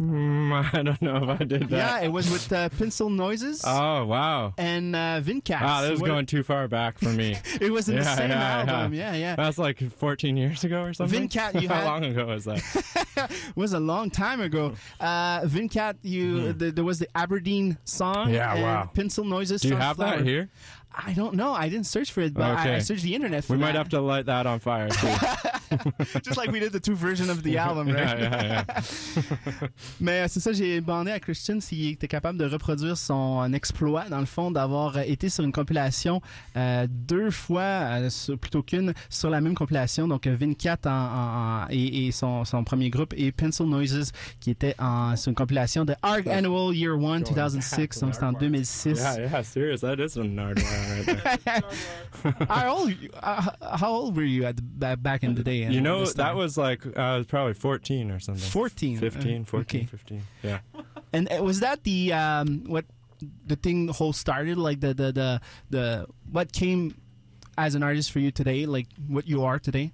Mm, 0.00 0.74
I 0.74 0.82
don't 0.82 1.02
know 1.02 1.16
if 1.30 1.40
I 1.40 1.44
did 1.44 1.68
that. 1.68 1.70
Yeah, 1.70 2.00
it 2.00 2.08
was 2.10 2.30
with 2.30 2.50
uh, 2.52 2.70
Pencil 2.70 3.10
Noises. 3.10 3.62
Oh 3.66 4.04
wow. 4.06 4.54
and 4.56 4.96
uh, 4.96 5.20
Vincat. 5.22 5.60
Wow, 5.60 5.82
this 5.82 5.90
is 5.92 6.00
What- 6.00 6.06
going 6.08 6.26
too 6.26 6.42
far 6.42 6.66
back 6.66 6.98
for 6.98 7.10
me. 7.10 7.36
It 7.60 7.70
was 7.70 7.88
in 7.88 7.96
the 7.96 8.02
Yeah, 8.02 8.14
same 8.16 8.30
yeah, 8.30 8.64
yeah. 8.64 8.72
album. 8.72 8.94
Yeah, 8.94 9.14
yeah. 9.14 9.36
That's 9.36 9.58
like 9.58 9.78
14 9.92 10.36
years 10.36 10.64
ago 10.64 10.82
or 10.82 10.94
something. 10.94 11.28
Vincat, 11.28 11.60
you 11.60 11.68
How 11.68 11.74
had- 11.76 11.84
long 11.84 12.04
ago 12.04 12.26
was 12.26 12.44
that? 12.46 12.62
It 13.16 13.56
was 13.56 13.74
a 13.74 13.80
long 13.80 14.10
time 14.10 14.40
ago. 14.40 14.74
Uh, 14.98 15.42
Vincat, 15.42 15.96
you 16.02 16.54
th- 16.54 16.74
there 16.74 16.84
was 16.84 16.98
the 16.98 17.08
Aberdeen 17.14 17.76
song. 17.84 18.32
Yeah, 18.32 18.60
wow. 18.62 18.90
Pencil 18.94 19.24
Noises. 19.24 19.60
Do 19.60 19.68
you 19.68 19.76
have 19.76 19.96
Sunflower. 19.98 20.18
that 20.18 20.26
here? 20.26 20.48
I 20.94 21.12
don't 21.14 21.34
know. 21.34 21.52
I 21.52 21.68
didn't 21.68 21.86
search 21.86 22.12
for 22.12 22.20
it, 22.20 22.34
but 22.34 22.42
I, 22.42 22.76
I 22.76 22.78
searched 22.80 23.02
the 23.02 23.14
internet 23.14 23.44
for 23.44 23.54
it. 23.54 23.56
We 23.56 23.60
that. 23.60 23.66
might 23.68 23.74
have 23.76 23.88
to 23.90 24.00
light 24.00 24.26
that 24.26 24.46
on 24.46 24.58
fire 24.58 24.88
too. 24.88 25.08
Just 26.24 26.36
like 26.36 26.50
we 26.52 26.60
did 26.60 26.72
the 26.72 26.80
two 26.80 26.94
versions 26.94 27.28
of 27.30 27.42
the 27.42 27.56
album, 27.58 27.88
right? 27.88 28.18
Yeah, 28.18 28.42
yeah, 28.42 28.64
yeah. 28.66 29.68
Mais 30.00 30.20
euh, 30.22 30.26
c'est 30.28 30.40
ça, 30.40 30.52
j'ai 30.52 30.80
demandé 30.80 31.10
à 31.10 31.20
Christian 31.20 31.60
s'il 31.60 31.92
était 31.92 32.08
capable 32.08 32.38
de 32.38 32.44
reproduire 32.44 32.96
son 32.96 33.52
exploit, 33.52 34.08
dans 34.08 34.20
le 34.20 34.26
fond, 34.26 34.50
d'avoir 34.50 34.96
euh, 34.96 35.02
été 35.06 35.28
sur 35.28 35.44
une 35.44 35.52
compilation 35.52 36.20
euh, 36.56 36.86
deux 36.90 37.30
fois, 37.30 37.62
euh, 37.62 38.10
sur- 38.10 38.38
plutôt 38.38 38.62
qu'une, 38.62 38.92
sur 39.08 39.30
la 39.30 39.40
même 39.40 39.54
compilation. 39.54 40.08
Donc, 40.08 40.26
euh, 40.26 40.34
Vincat 40.38 40.78
en, 40.86 40.90
en- 40.90 40.92
en- 41.64 41.66
et, 41.70 42.06
et 42.06 42.12
son, 42.12 42.44
son 42.44 42.64
premier 42.64 42.90
groupe, 42.90 43.14
et 43.16 43.32
Pencil 43.32 43.66
Noises, 43.66 44.12
qui 44.40 44.50
était 44.50 44.74
en, 44.78 45.16
sur 45.16 45.30
une 45.30 45.34
compilation 45.34 45.84
de 45.84 45.94
Arc 46.02 46.26
Annual 46.26 46.74
Year 46.74 46.94
1 46.96 47.20
2006, 47.20 48.00
donc 48.00 48.14
c'était 48.14 48.24
en 48.26 48.32
2006. 48.32 48.98
yeah, 48.98 49.20
yeah, 49.20 49.42
serious. 49.42 49.78
That 49.80 49.96
is 49.98 50.16
a 50.18 50.22
Nardwuar 50.24 50.64
right? 51.06 51.40
There. 51.44 52.44
how, 52.48 52.76
old, 52.76 52.92
uh, 53.22 53.50
how 53.78 53.92
old 53.92 54.16
were 54.16 54.24
you 54.24 54.44
at 54.44 54.56
back 55.02 55.22
in 55.24 55.34
the 55.34 55.42
day? 55.42 55.61
You 55.70 55.80
know, 55.80 56.04
that 56.06 56.34
was 56.36 56.56
like 56.58 56.96
I 56.96 57.16
was 57.18 57.26
probably 57.26 57.54
14 57.54 58.10
or 58.10 58.18
something. 58.20 58.42
14, 58.50 58.96
uh, 58.98 59.00
15, 59.00 59.44
14, 59.44 59.80
okay. 59.80 59.86
15. 59.86 60.22
Yeah. 60.42 60.58
And 61.14 61.30
uh, 61.30 61.42
was 61.44 61.60
that 61.60 61.84
the 61.84 62.12
um, 62.14 62.64
what 62.66 62.86
the 63.46 63.56
thing 63.56 63.84
the 63.86 63.92
whole 63.92 64.14
started? 64.14 64.56
Like 64.56 64.80
the 64.80 64.94
the 64.94 65.12
the 65.12 65.40
the 65.68 66.06
what 66.30 66.52
came 66.52 66.94
as 67.58 67.74
an 67.74 67.82
artist 67.82 68.10
for 68.12 68.18
you 68.18 68.30
today? 68.30 68.64
Like 68.64 68.86
what 69.08 69.28
you 69.28 69.44
are 69.44 69.58
today? 69.58 69.92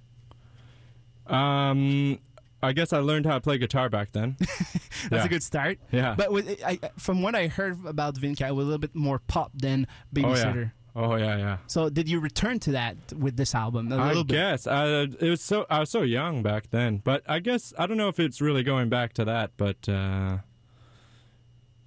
Um, 1.27 2.19
I 2.63 2.73
guess 2.73 2.91
I 2.93 2.99
learned 2.99 3.25
how 3.25 3.33
to 3.35 3.41
play 3.41 3.57
guitar 3.57 3.89
back 3.89 4.11
then. 4.11 4.35
That's 4.39 5.11
Yeah. 5.11 5.23
a 5.25 5.27
good 5.27 5.43
start. 5.43 5.79
Yeah. 5.91 6.15
But 6.17 6.31
with, 6.31 6.61
I, 6.65 6.79
I- 6.81 6.89
from 6.97 7.21
what 7.21 7.35
I 7.35 7.47
heard 7.47 7.85
about 7.85 8.15
Vincat, 8.15 8.47
I 8.47 8.51
was 8.51 8.63
a 8.63 8.67
little 8.67 8.79
bit 8.79 8.95
more 8.95 9.19
pop 9.19 9.51
than 9.53 9.87
oh 9.89 10.15
Babysitter. 10.15 10.55
yeah. 10.55 10.69
Oh 10.95 11.15
yeah, 11.15 11.37
yeah. 11.37 11.57
So 11.67 11.89
did 11.89 12.09
you 12.09 12.19
return 12.19 12.59
to 12.59 12.71
that 12.71 12.97
with 13.17 13.37
this 13.37 13.53
album? 13.53 13.91
A 13.91 13.97
I 13.97 14.23
guess 14.23 14.65
uh, 14.67 15.07
it 15.19 15.29
was 15.29 15.41
so 15.41 15.65
I 15.69 15.79
was 15.79 15.89
so 15.89 16.01
young 16.01 16.41
back 16.43 16.71
then, 16.71 16.97
but 17.03 17.23
I 17.27 17.39
guess 17.39 17.73
I 17.77 17.85
don't 17.85 17.97
know 17.97 18.09
if 18.09 18.19
it's 18.19 18.41
really 18.41 18.63
going 18.63 18.89
back 18.89 19.13
to 19.13 19.25
that, 19.25 19.51
but 19.57 19.87
uh, 19.87 20.39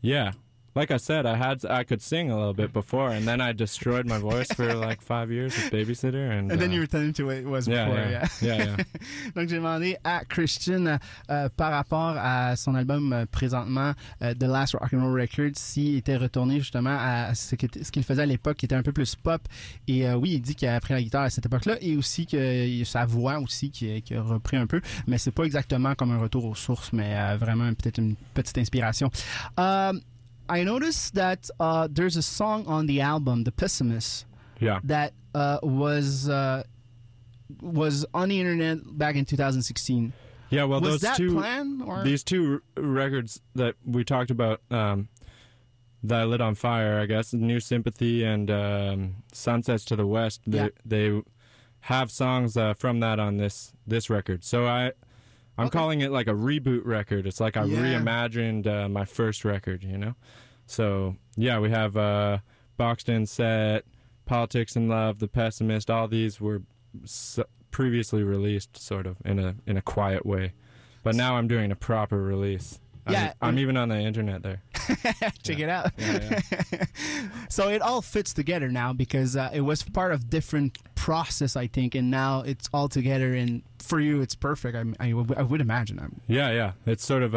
yeah. 0.00 0.32
Like 0.74 0.90
I 0.90 0.96
said, 0.96 1.26
I 1.26 1.36
had 1.36 1.64
I 1.66 1.84
could 1.84 2.00
sing 2.00 2.30
a 2.30 2.36
little 2.36 2.54
bit 2.54 2.72
before, 2.72 3.10
and 3.10 3.26
then 3.26 3.40
I 3.42 3.52
destroyed 3.52 4.06
my 4.06 4.18
voice 4.18 4.48
for 4.54 4.72
like 4.88 5.02
five 5.02 5.30
years 5.30 5.54
with 5.54 5.70
babysitter, 5.70 6.30
and, 6.30 6.50
And 6.50 6.58
then 6.60 6.70
uh, 6.70 6.74
you 6.74 6.80
returned 6.80 7.14
to 7.16 7.24
what 7.24 7.36
it 7.36 7.46
was 7.46 7.68
yeah, 7.68 7.84
before. 7.84 8.00
yeah, 8.00 8.26
yeah. 8.40 8.56
yeah, 8.56 8.64
yeah. 8.78 8.84
Donc, 9.36 9.48
j'ai 9.48 9.56
demandé 9.56 9.96
à 10.02 10.24
Christian, 10.24 10.86
euh, 10.86 10.96
euh, 11.30 11.48
par 11.56 11.72
rapport 11.72 12.14
à 12.16 12.56
son 12.56 12.74
album 12.74 13.12
euh, 13.12 13.26
présentement, 13.30 13.92
euh, 14.22 14.32
The 14.34 14.44
Last 14.44 14.74
Rock 14.74 14.94
and 14.94 15.02
Roll 15.02 15.20
Records, 15.20 15.56
s'il 15.56 15.96
était 15.96 16.16
retourné 16.16 16.58
justement 16.58 16.96
à 16.98 17.34
ce 17.34 17.54
que- 17.54 17.66
ce 17.82 17.90
qu'il 17.90 18.02
faisait 18.04 18.22
à 18.22 18.26
l'époque, 18.26 18.56
qui 18.56 18.64
était 18.66 18.74
un 18.74 18.82
peu 18.82 18.92
plus 18.92 19.14
pop. 19.14 19.42
Et 19.88 20.08
euh, 20.08 20.14
oui, 20.14 20.32
il 20.34 20.40
dit 20.40 20.54
qu'il 20.54 20.68
a 20.68 20.74
appris 20.76 20.94
la 20.94 21.02
guitare 21.02 21.24
à 21.24 21.30
cette 21.30 21.44
époque-là, 21.46 21.76
et 21.82 21.96
aussi 21.96 22.26
que 22.26 22.82
sa 22.84 23.04
voix 23.04 23.38
aussi 23.40 23.70
qui, 23.70 24.00
qui 24.02 24.14
a 24.14 24.22
repris 24.22 24.56
un 24.56 24.66
peu. 24.66 24.80
Mais 25.06 25.18
c'est 25.18 25.32
pas 25.32 25.44
exactement 25.44 25.94
comme 25.94 26.12
un 26.12 26.18
retour 26.18 26.46
aux 26.46 26.54
sources, 26.54 26.92
mais 26.94 27.14
euh, 27.14 27.36
vraiment 27.36 27.68
peut-être 27.74 27.98
une 27.98 28.14
petite 28.34 28.56
inspiration. 28.58 29.10
I 30.48 30.64
noticed 30.64 31.14
that 31.14 31.48
uh, 31.60 31.88
there's 31.90 32.16
a 32.16 32.22
song 32.22 32.66
on 32.66 32.86
the 32.86 33.00
album, 33.00 33.44
The 33.44 33.52
Pessimist, 33.52 34.26
yeah. 34.60 34.80
that 34.84 35.12
uh, 35.34 35.58
was 35.62 36.28
uh, 36.28 36.64
was 37.60 38.04
on 38.12 38.28
the 38.28 38.40
internet 38.40 38.78
back 38.98 39.16
in 39.16 39.24
2016. 39.24 40.12
Yeah, 40.50 40.64
well, 40.64 40.80
was 40.80 40.90
those 40.90 41.00
that 41.02 41.16
two 41.16 41.42
or 41.86 42.02
these 42.04 42.22
two 42.22 42.60
r- 42.76 42.82
records 42.82 43.40
that 43.54 43.76
we 43.86 44.04
talked 44.04 44.30
about 44.30 44.60
um, 44.70 45.08
that 46.02 46.20
I 46.20 46.24
lit 46.24 46.40
on 46.42 46.54
fire, 46.54 46.98
I 47.00 47.06
guess, 47.06 47.32
New 47.32 47.60
Sympathy 47.60 48.22
and 48.24 48.50
um, 48.50 49.14
Sunsets 49.32 49.84
to 49.86 49.96
the 49.96 50.06
West. 50.06 50.42
They 50.46 50.58
Yeah. 50.58 50.68
they 50.84 51.22
have 51.86 52.10
songs 52.10 52.56
uh, 52.56 52.74
from 52.74 53.00
that 53.00 53.18
on 53.18 53.38
this 53.38 53.72
this 53.86 54.10
record. 54.10 54.44
So 54.44 54.66
I. 54.66 54.92
I'm 55.58 55.66
Okay. 55.66 55.78
calling 55.78 56.00
it 56.00 56.10
like 56.10 56.28
a 56.28 56.32
reboot 56.32 56.84
record. 56.84 57.26
It's 57.26 57.40
like 57.40 57.56
I 57.56 57.64
Yeah. 57.64 57.78
reimagined 57.78 58.66
uh, 58.66 58.88
my 58.88 59.04
first 59.04 59.44
record, 59.44 59.84
you 59.84 59.98
know. 59.98 60.14
So 60.66 61.16
yeah, 61.36 61.58
we 61.58 61.70
have 61.70 61.96
uh, 61.96 62.38
Boxed 62.76 63.08
In 63.08 63.26
Set, 63.26 63.84
Politics 64.24 64.76
and 64.76 64.88
Love, 64.88 65.18
The 65.18 65.28
Pessimist. 65.28 65.90
All 65.90 66.08
these 66.08 66.40
were 66.40 66.62
previously 67.70 68.22
released, 68.22 68.76
sort 68.76 69.06
of 69.06 69.16
in 69.24 69.38
a 69.38 69.54
in 69.66 69.76
a 69.76 69.82
quiet 69.82 70.24
way, 70.26 70.52
but 71.02 71.14
now 71.14 71.36
I'm 71.36 71.48
doing 71.48 71.70
a 71.70 71.76
proper 71.76 72.22
release. 72.22 72.78
I'm- 73.06 73.14
Yeah, 73.14 73.32
I'm, 73.42 73.58
even 73.58 73.76
on 73.76 73.88
the 73.88 73.98
internet 73.98 74.42
there. 74.44 74.62
check 75.42 75.58
it 75.58 75.68
out? 75.68 75.90
Yeah, 75.98 76.40
so 77.48 77.68
it 77.68 77.82
all 77.82 78.00
fits 78.00 78.32
together 78.32 78.68
now 78.70 78.92
because 78.92 79.36
uh, 79.36 79.50
it 79.52 79.62
was 79.62 79.82
part 79.82 80.12
of 80.12 80.30
different 80.30 80.78
process, 81.02 81.56
I 81.56 81.66
think, 81.66 81.96
and 81.96 82.10
now 82.12 82.42
it's 82.42 82.68
all 82.72 82.88
together. 82.88 83.34
And 83.34 83.62
for 83.80 83.98
you, 83.98 84.20
it's 84.20 84.36
perfect. 84.36 84.76
I, 84.76 85.08
I, 85.08 85.12
would- 85.12 85.36
imagine. 85.60 85.98
I'm, 85.98 86.20
Yeah, 86.28 86.52
yeah. 86.52 86.72
It's 86.86 87.04
sort 87.04 87.24
of 87.24 87.34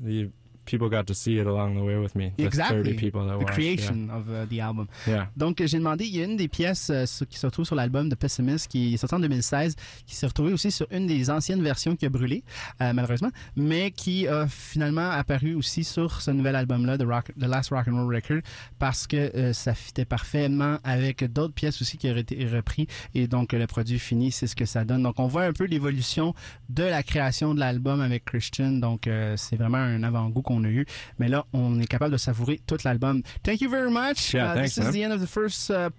the 0.00 0.30
people 0.70 0.88
got 0.88 1.06
to 1.06 1.14
see 1.14 1.38
it 1.38 1.46
along 1.46 1.74
the 1.74 1.82
way 1.82 1.96
with 1.96 2.14
me. 2.14 2.32
The 2.36 2.44
exactly 2.44 2.82
30 2.84 2.94
people 2.94 3.26
that 3.26 3.32
the 3.32 3.38
watched, 3.38 3.54
creation 3.54 4.10
of 4.10 4.30
uh, 4.30 4.46
the 4.48 4.60
album. 4.60 4.88
Yeah. 5.06 5.14
yeah. 5.14 5.26
Donc, 5.36 5.62
j'ai 5.64 5.78
demandé, 5.78 6.06
il 6.06 6.16
y 6.16 6.20
a 6.20 6.24
une 6.24 6.36
des 6.36 6.48
pièces 6.48 6.90
euh, 6.90 7.04
qui 7.28 7.38
se 7.38 7.46
retrouve 7.46 7.66
sur 7.66 7.74
l'album 7.74 8.08
de 8.08 8.14
Pessimist 8.14 8.68
qui 8.68 8.94
est 8.94 8.96
sorti 8.96 9.14
en 9.14 9.20
2016, 9.20 9.76
qui 10.06 10.14
s'est 10.14 10.26
retrouvée 10.26 10.52
aussi 10.52 10.70
sur 10.70 10.86
une 10.90 11.06
des 11.06 11.30
anciennes 11.30 11.62
versions 11.62 11.96
qui 11.96 12.06
a 12.06 12.08
brûlé, 12.08 12.44
euh, 12.80 12.92
malheureusement, 12.92 13.30
mais 13.56 13.90
qui 13.90 14.28
a 14.28 14.46
finalement 14.46 15.10
apparu 15.10 15.54
aussi 15.54 15.84
sur 15.84 16.20
ce 16.20 16.30
nouvel 16.30 16.54
album-là, 16.56 16.98
The, 16.98 17.04
Rock, 17.04 17.32
The 17.38 17.44
Last 17.44 17.70
Rock 17.70 17.88
and 17.88 18.04
Roll 18.04 18.14
Record, 18.14 18.40
parce 18.78 19.06
que 19.06 19.16
euh, 19.16 19.52
ça 19.52 19.74
fitait 19.74 20.04
parfaitement 20.04 20.78
avec 20.84 21.24
d'autres 21.24 21.54
pièces 21.54 21.82
aussi 21.82 21.98
qui 21.98 22.10
auraient 22.10 22.20
été 22.20 22.46
reprises, 22.46 22.86
et 23.14 23.26
donc 23.26 23.52
le 23.52 23.66
produit 23.66 23.98
fini, 23.98 24.30
c'est 24.30 24.46
ce 24.46 24.56
que 24.56 24.64
ça 24.64 24.84
donne. 24.84 25.02
Donc, 25.02 25.18
on 25.18 25.26
voit 25.26 25.44
un 25.44 25.52
peu 25.52 25.64
l'évolution 25.64 26.34
de 26.68 26.84
la 26.84 27.02
création 27.02 27.54
de 27.54 27.60
l'album 27.60 28.00
avec 28.00 28.24
Christian, 28.24 28.72
donc 28.72 29.08
c'est 29.36 29.56
vraiment 29.56 29.78
un 29.78 30.02
avant-goût 30.02 30.42
qu'on 30.42 30.59
a 30.64 30.70
eu, 30.70 30.86
mais 31.18 31.28
là, 31.28 31.44
on 31.52 31.78
est 31.80 31.86
capable 31.86 32.12
de 32.12 32.16
savourer 32.18 32.60
tout 32.66 32.78
l'album. 32.84 33.22
Thank 33.42 33.60
you 33.60 33.68
very 33.70 33.90
much. 33.90 34.32
Yeah, 34.34 34.52
Uh, 34.52 34.54
thanks, 34.54 34.74
this 34.74 34.78
is 34.78 34.84
man. 34.84 34.92
the 34.92 35.02
end 35.04 35.12
of 35.12 35.20
the 35.20 35.26
first 35.26 35.70
uh, 35.70 35.90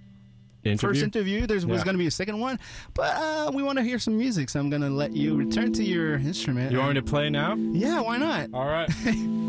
Interview? 0.64 0.90
first 0.90 1.04
interview. 1.04 1.48
There 1.48 1.56
was 1.58 1.66
Yeah. 1.66 1.84
going 1.84 1.96
to 1.96 1.98
be 1.98 2.06
a 2.08 2.12
second 2.12 2.40
one, 2.40 2.60
but 2.94 3.16
uh, 3.18 3.52
we 3.52 3.64
want 3.64 3.78
to 3.80 3.84
hear 3.84 3.98
some 3.98 4.16
music, 4.18 4.48
so 4.50 4.60
I'm 4.60 4.70
going 4.70 4.84
to 4.84 4.92
let 4.92 5.12
you 5.16 5.36
return 5.36 5.74
to 5.74 5.84
your 5.84 6.16
instrument. 6.16 6.72
you 6.72 6.78
want 6.78 6.90
me 6.94 7.00
to 7.02 7.04
play 7.06 7.30
now? 7.32 7.56
Yeah, 7.74 8.00
why 8.02 8.18
not? 8.18 8.50
All 8.54 8.68
right. 8.68 8.88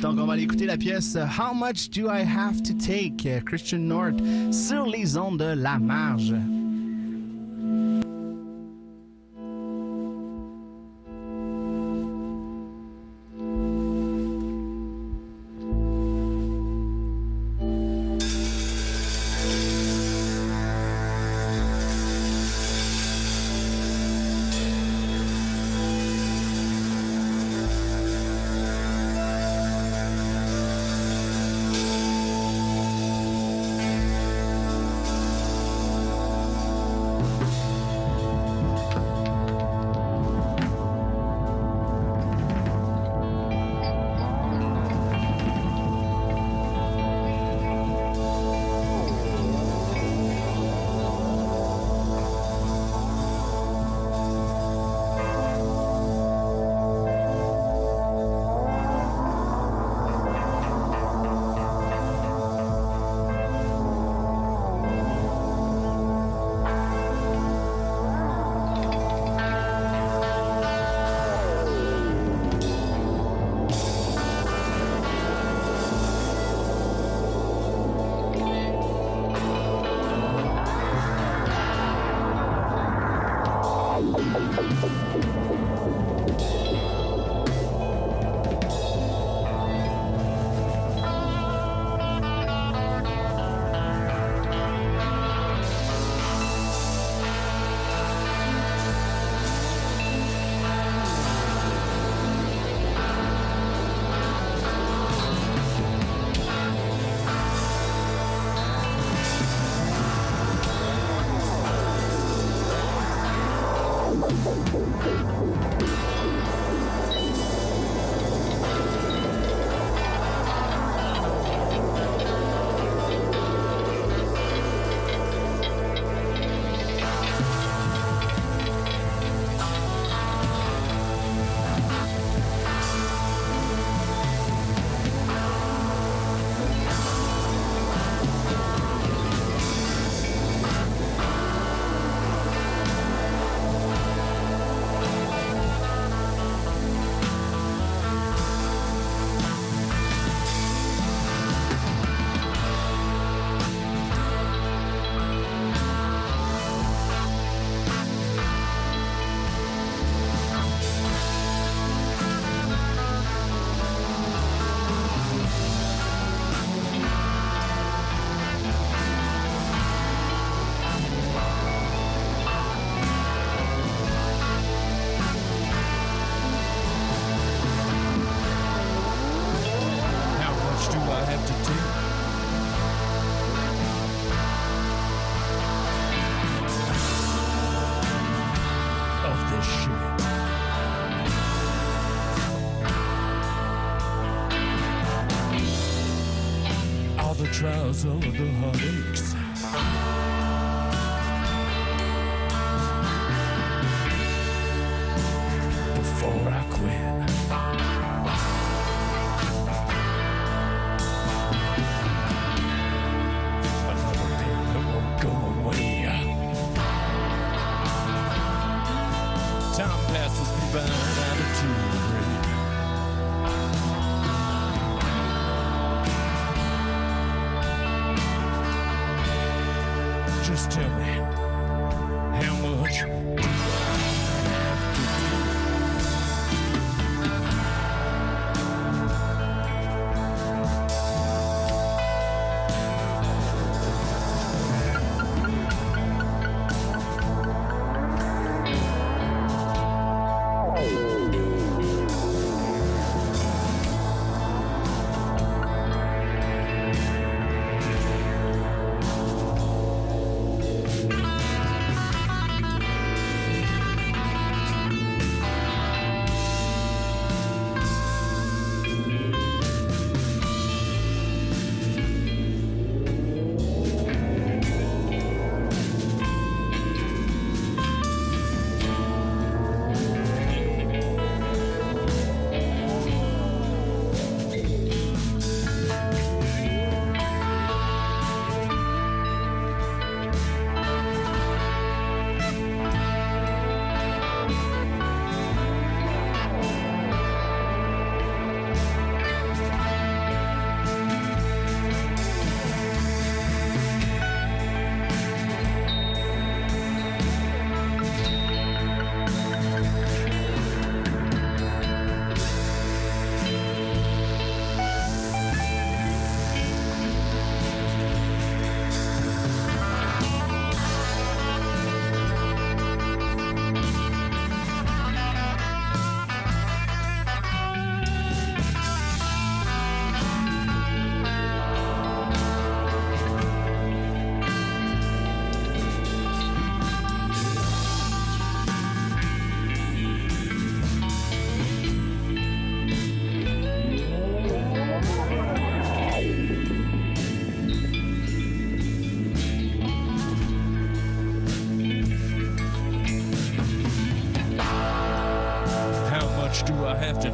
Donc, 0.00 0.16
on 0.20 0.26
va 0.26 0.34
aller 0.34 0.44
écouter 0.44 0.64
la 0.66 0.76
pièce 0.76 1.16
uh, 1.16 1.26
How 1.26 1.52
Much 1.52 1.90
Do 1.90 2.08
I 2.08 2.20
Have 2.22 2.62
to 2.62 2.72
Take, 2.74 3.26
uh, 3.26 3.40
Christian 3.44 3.80
North, 3.88 4.14
sur 4.52 4.86
les 4.86 5.16
ondes 5.16 5.38
de 5.40 5.54
la 5.56 5.78
marge. 5.78 6.32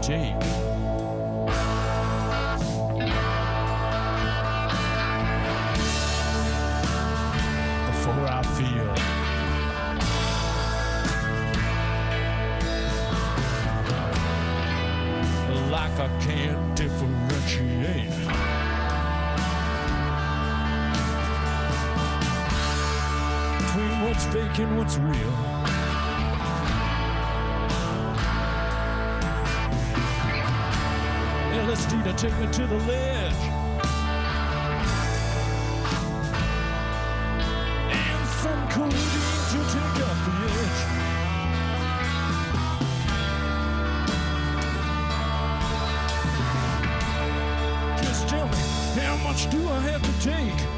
G. 0.06 0.33
climbing 32.44 32.50
to 32.52 32.66
the 32.66 32.76
ledge. 32.86 33.34
And 37.92 38.28
some 38.28 38.68
colluding 38.68 39.50
to 39.50 39.58
take 39.72 39.98
off 40.06 40.20
the 40.26 40.32
edge. 40.60 40.80
Just 48.02 48.28
tell 48.28 48.46
me, 48.46 48.56
how 49.00 49.16
much 49.18 49.50
do 49.50 49.68
I 49.68 49.80
have 49.80 50.02
to 50.02 50.12
take? 50.20 50.73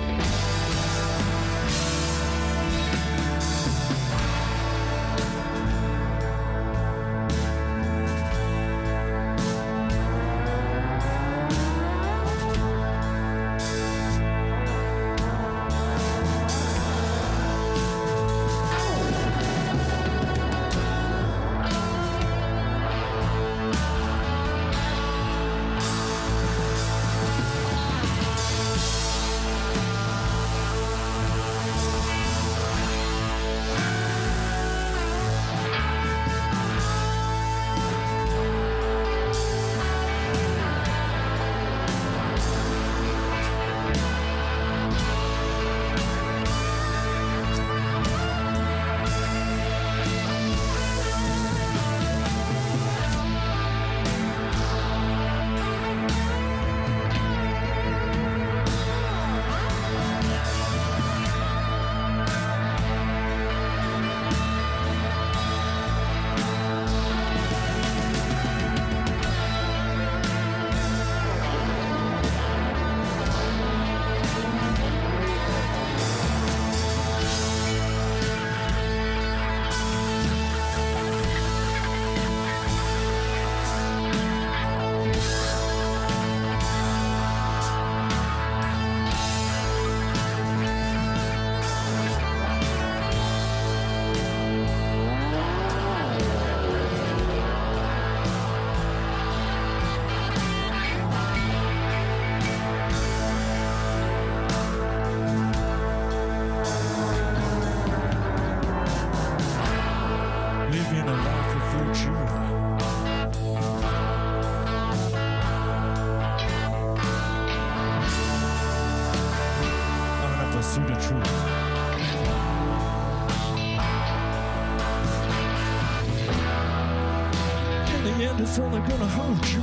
Gonna 128.99 129.11
hurt 129.11 129.53
you. 129.53 129.61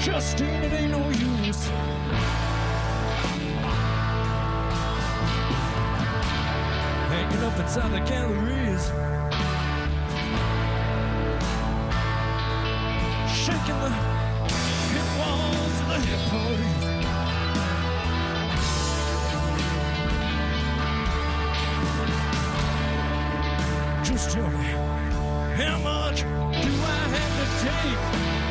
Justine, 0.00 0.62
it 0.64 0.72
ain't 0.72 0.90
no 0.90 1.08
use. 1.10 1.68
Hanging 7.08 7.44
up 7.44 7.58
inside 7.58 7.90
the 7.92 8.00
galleries. 8.00 8.92
Shaking 13.30 13.80
the 13.80 14.07
Tell 24.18 24.50
me, 24.50 24.64
how 25.54 25.78
much 25.78 26.22
do 26.22 26.26
I 26.26 26.98
have 27.14 27.32
to 27.38 28.42
take? 28.42 28.47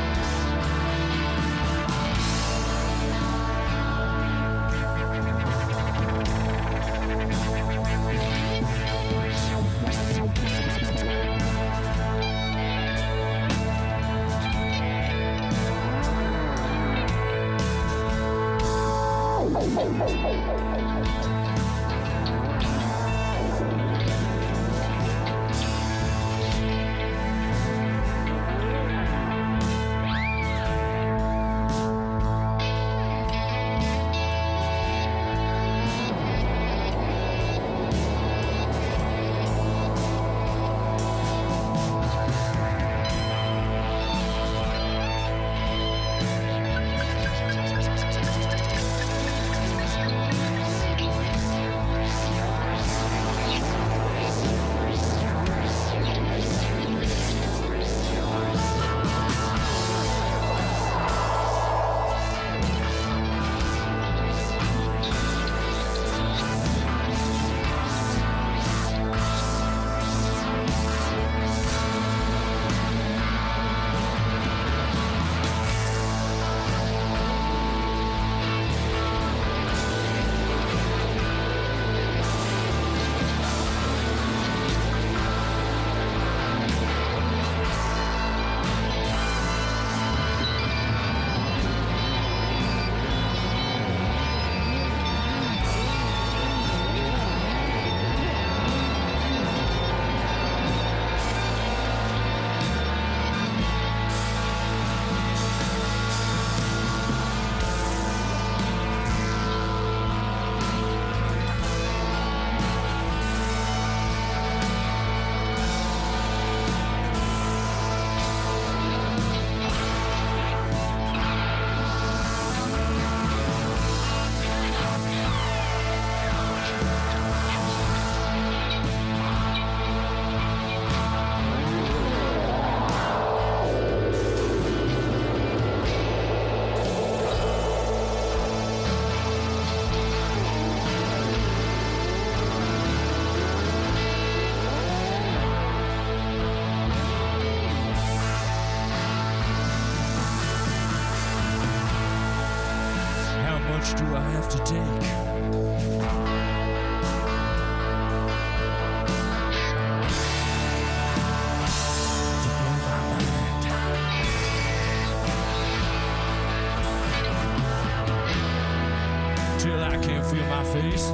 I 169.98 170.00
can't 170.00 170.26
feel 170.28 170.46
my 170.46 170.64
face. 170.64 171.10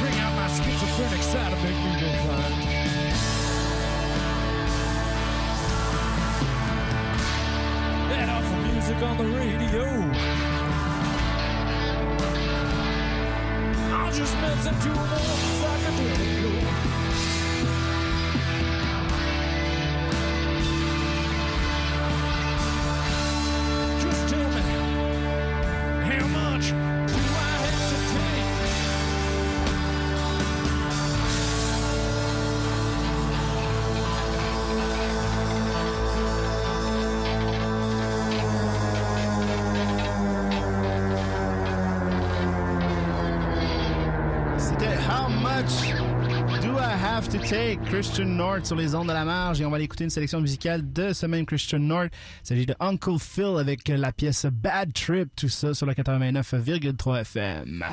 Bring 0.00 0.16
out 0.20 0.32
my 0.36 0.46
schizophrenic 0.46 1.22
side 1.22 1.52
and 1.54 1.62
make 1.64 1.74
me 1.74 2.00
go 2.00 2.08
blind. 2.22 2.54
that 8.10 8.28
awful 8.28 8.58
music 8.70 9.02
on 9.02 9.16
the 9.18 9.24
radio. 9.24 9.84
I'll 13.96 14.12
just 14.12 14.34
melt 14.36 14.66
into 14.66 14.90
a 14.90 14.94
warm 14.94 15.42
psychedelic 15.58 16.41
Christian 47.84 48.24
North 48.24 48.64
sur 48.64 48.76
les 48.76 48.94
ondes 48.94 49.08
de 49.08 49.12
la 49.12 49.26
marge 49.26 49.60
et 49.60 49.66
on 49.66 49.70
va 49.70 49.76
aller 49.76 49.84
écouter 49.84 50.04
une 50.04 50.10
sélection 50.10 50.40
musicale 50.40 50.90
de 50.90 51.12
ce 51.12 51.26
même 51.26 51.44
Christian 51.44 51.80
North. 51.80 52.10
Il 52.44 52.46
s'agit 52.46 52.64
de 52.64 52.74
Uncle 52.80 53.18
Phil 53.18 53.56
avec 53.58 53.88
la 53.88 54.10
pièce 54.10 54.46
Bad 54.46 54.94
Trip, 54.94 55.28
tout 55.36 55.50
ça 55.50 55.74
sur 55.74 55.84
le 55.84 55.92
89,3 55.92 57.20
FM. 57.20 57.84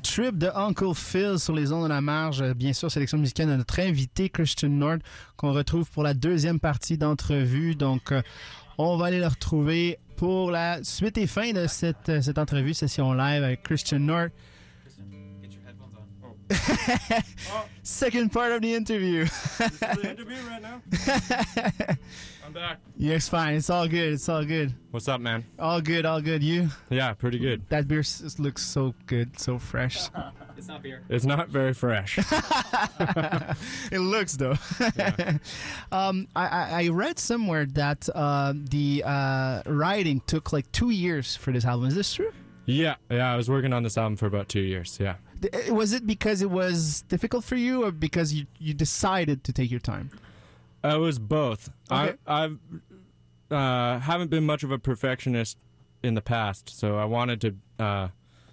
Trip 0.00 0.38
de 0.38 0.48
Uncle 0.54 0.94
Phil 0.94 1.38
sur 1.38 1.54
les 1.54 1.72
ondes 1.72 1.84
de 1.84 1.88
la 1.88 2.00
marge. 2.00 2.42
Euh, 2.42 2.54
Bien 2.54 2.72
sûr, 2.72 2.90
sélection 2.90 3.18
musicale 3.18 3.48
de 3.48 3.56
notre 3.56 3.80
invité 3.80 4.28
Christian 4.28 4.68
Nord 4.68 4.98
qu'on 5.36 5.52
retrouve 5.52 5.90
pour 5.90 6.02
la 6.02 6.14
deuxième 6.14 6.60
partie 6.60 6.98
d'entrevue. 6.98 7.74
Donc, 7.74 8.12
euh, 8.12 8.22
on 8.78 8.96
va 8.96 9.06
aller 9.06 9.20
le 9.20 9.26
retrouver 9.26 9.98
pour 10.16 10.50
la 10.50 10.82
suite 10.82 11.18
et 11.18 11.26
fin 11.26 11.52
de 11.52 11.66
cette, 11.66 12.08
euh, 12.08 12.20
cette 12.20 12.38
entrevue, 12.38 12.74
session 12.74 13.12
live 13.12 13.42
avec 13.42 13.62
Christian 13.62 14.00
Nord. 14.00 14.28
Second 17.82 18.32
part 18.32 18.52
of 18.52 18.62
the 18.62 18.74
interview. 18.74 19.22
interview 20.02 20.36
right 20.48 20.62
now? 20.62 20.82
I'm 22.46 22.52
back. 22.54 22.78
yes, 22.96 23.28
fine. 23.28 23.56
It's 23.56 23.68
all 23.68 23.86
good. 23.86 24.14
It's 24.14 24.28
all 24.28 24.44
good. 24.44 24.72
What's 24.90 25.06
up, 25.08 25.20
man? 25.20 25.44
All 25.58 25.80
good. 25.82 26.06
All 26.06 26.20
good. 26.22 26.42
You? 26.42 26.70
Yeah, 26.88 27.12
pretty 27.12 27.38
good. 27.38 27.62
That 27.68 27.86
beer 27.88 27.98
s- 28.00 28.38
looks 28.38 28.62
so 28.64 28.94
good, 29.06 29.38
so 29.38 29.58
fresh. 29.58 30.08
It's 30.56 30.66
not 30.68 30.82
beer. 30.82 31.02
It's 31.10 31.24
not 31.26 31.50
very 31.50 31.74
fresh. 31.74 32.18
it 33.92 34.00
looks 34.00 34.36
though. 34.36 34.56
um, 35.92 36.26
I, 36.34 36.46
I 36.46 36.82
I 36.84 36.88
read 36.88 37.18
somewhere 37.18 37.66
that 37.66 38.08
uh, 38.14 38.54
the 38.56 39.02
uh, 39.04 39.62
writing 39.66 40.20
took 40.26 40.52
like 40.52 40.70
two 40.72 40.90
years 40.90 41.36
for 41.36 41.52
this 41.52 41.64
album. 41.66 41.88
Is 41.88 41.94
this 41.94 42.12
true? 42.14 42.32
yeah, 42.66 42.96
yeah. 43.10 43.32
I 43.32 43.36
was 43.36 43.48
working 43.50 43.72
on 43.72 43.82
this 43.82 43.96
album 43.98 44.16
for 44.16 44.26
about 44.26 44.48
two 44.48 44.60
years. 44.60 44.98
Yeah. 45.00 45.16
Th- 45.40 45.70
Was 45.70 45.92
it 45.92 46.06
because 46.06 46.42
it 46.42 46.50
was 46.50 47.02
difficult 47.02 47.44
for 47.44 47.56
you, 47.56 47.84
or 47.84 47.90
because 47.92 48.32
you 48.32 48.46
you 48.58 48.74
decided 48.74 49.44
to 49.44 49.52
take 49.52 49.70
your 49.70 49.80
time? 49.80 50.10
Uh, 50.84 50.96
It 50.96 50.98
was 50.98 51.18
both. 51.18 51.70
Okay. 51.90 52.14
I 52.26 52.44
I've 52.44 52.58
uh, 53.50 53.98
haven't 54.00 54.30
been 54.30 54.44
much 54.44 54.62
of 54.62 54.70
a 54.70 54.78
perfectionist 54.78 55.56
in 56.02 56.14
the 56.14 56.20
past, 56.22 56.68
so 56.68 56.96
I 56.98 57.04
wanted 57.04 57.40
to 57.40 57.84
uh, 57.84 58.08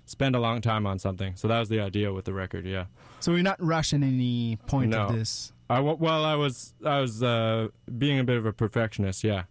spend 0.06 0.36
a 0.36 0.40
long 0.40 0.62
time 0.62 0.86
on 0.86 1.00
something. 1.00 1.36
So 1.36 1.48
that 1.48 1.60
was 1.60 1.70
the 1.70 1.80
idea 1.80 2.14
with 2.14 2.26
the 2.26 2.34
record. 2.34 2.66
Yeah. 2.66 2.86
So 3.20 3.32
you're 3.32 3.44
not 3.44 3.62
rushing 3.64 4.04
any 4.04 4.58
point 4.68 4.94
of 4.94 5.14
this. 5.14 5.52
I 5.70 5.80
well, 5.80 6.24
I 6.26 6.36
was 6.36 6.74
I 6.86 7.00
was 7.00 7.24
uh, 7.24 7.70
being 7.98 8.20
a 8.20 8.24
bit 8.24 8.38
of 8.38 8.46
a 8.46 8.54
perfectionist. 8.54 9.24
Yeah. 9.24 9.44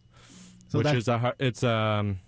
So 0.68 0.78
Which 0.78 0.92
is 0.92 1.08
a 1.08 1.34
it's 1.38 1.62
um 1.62 2.18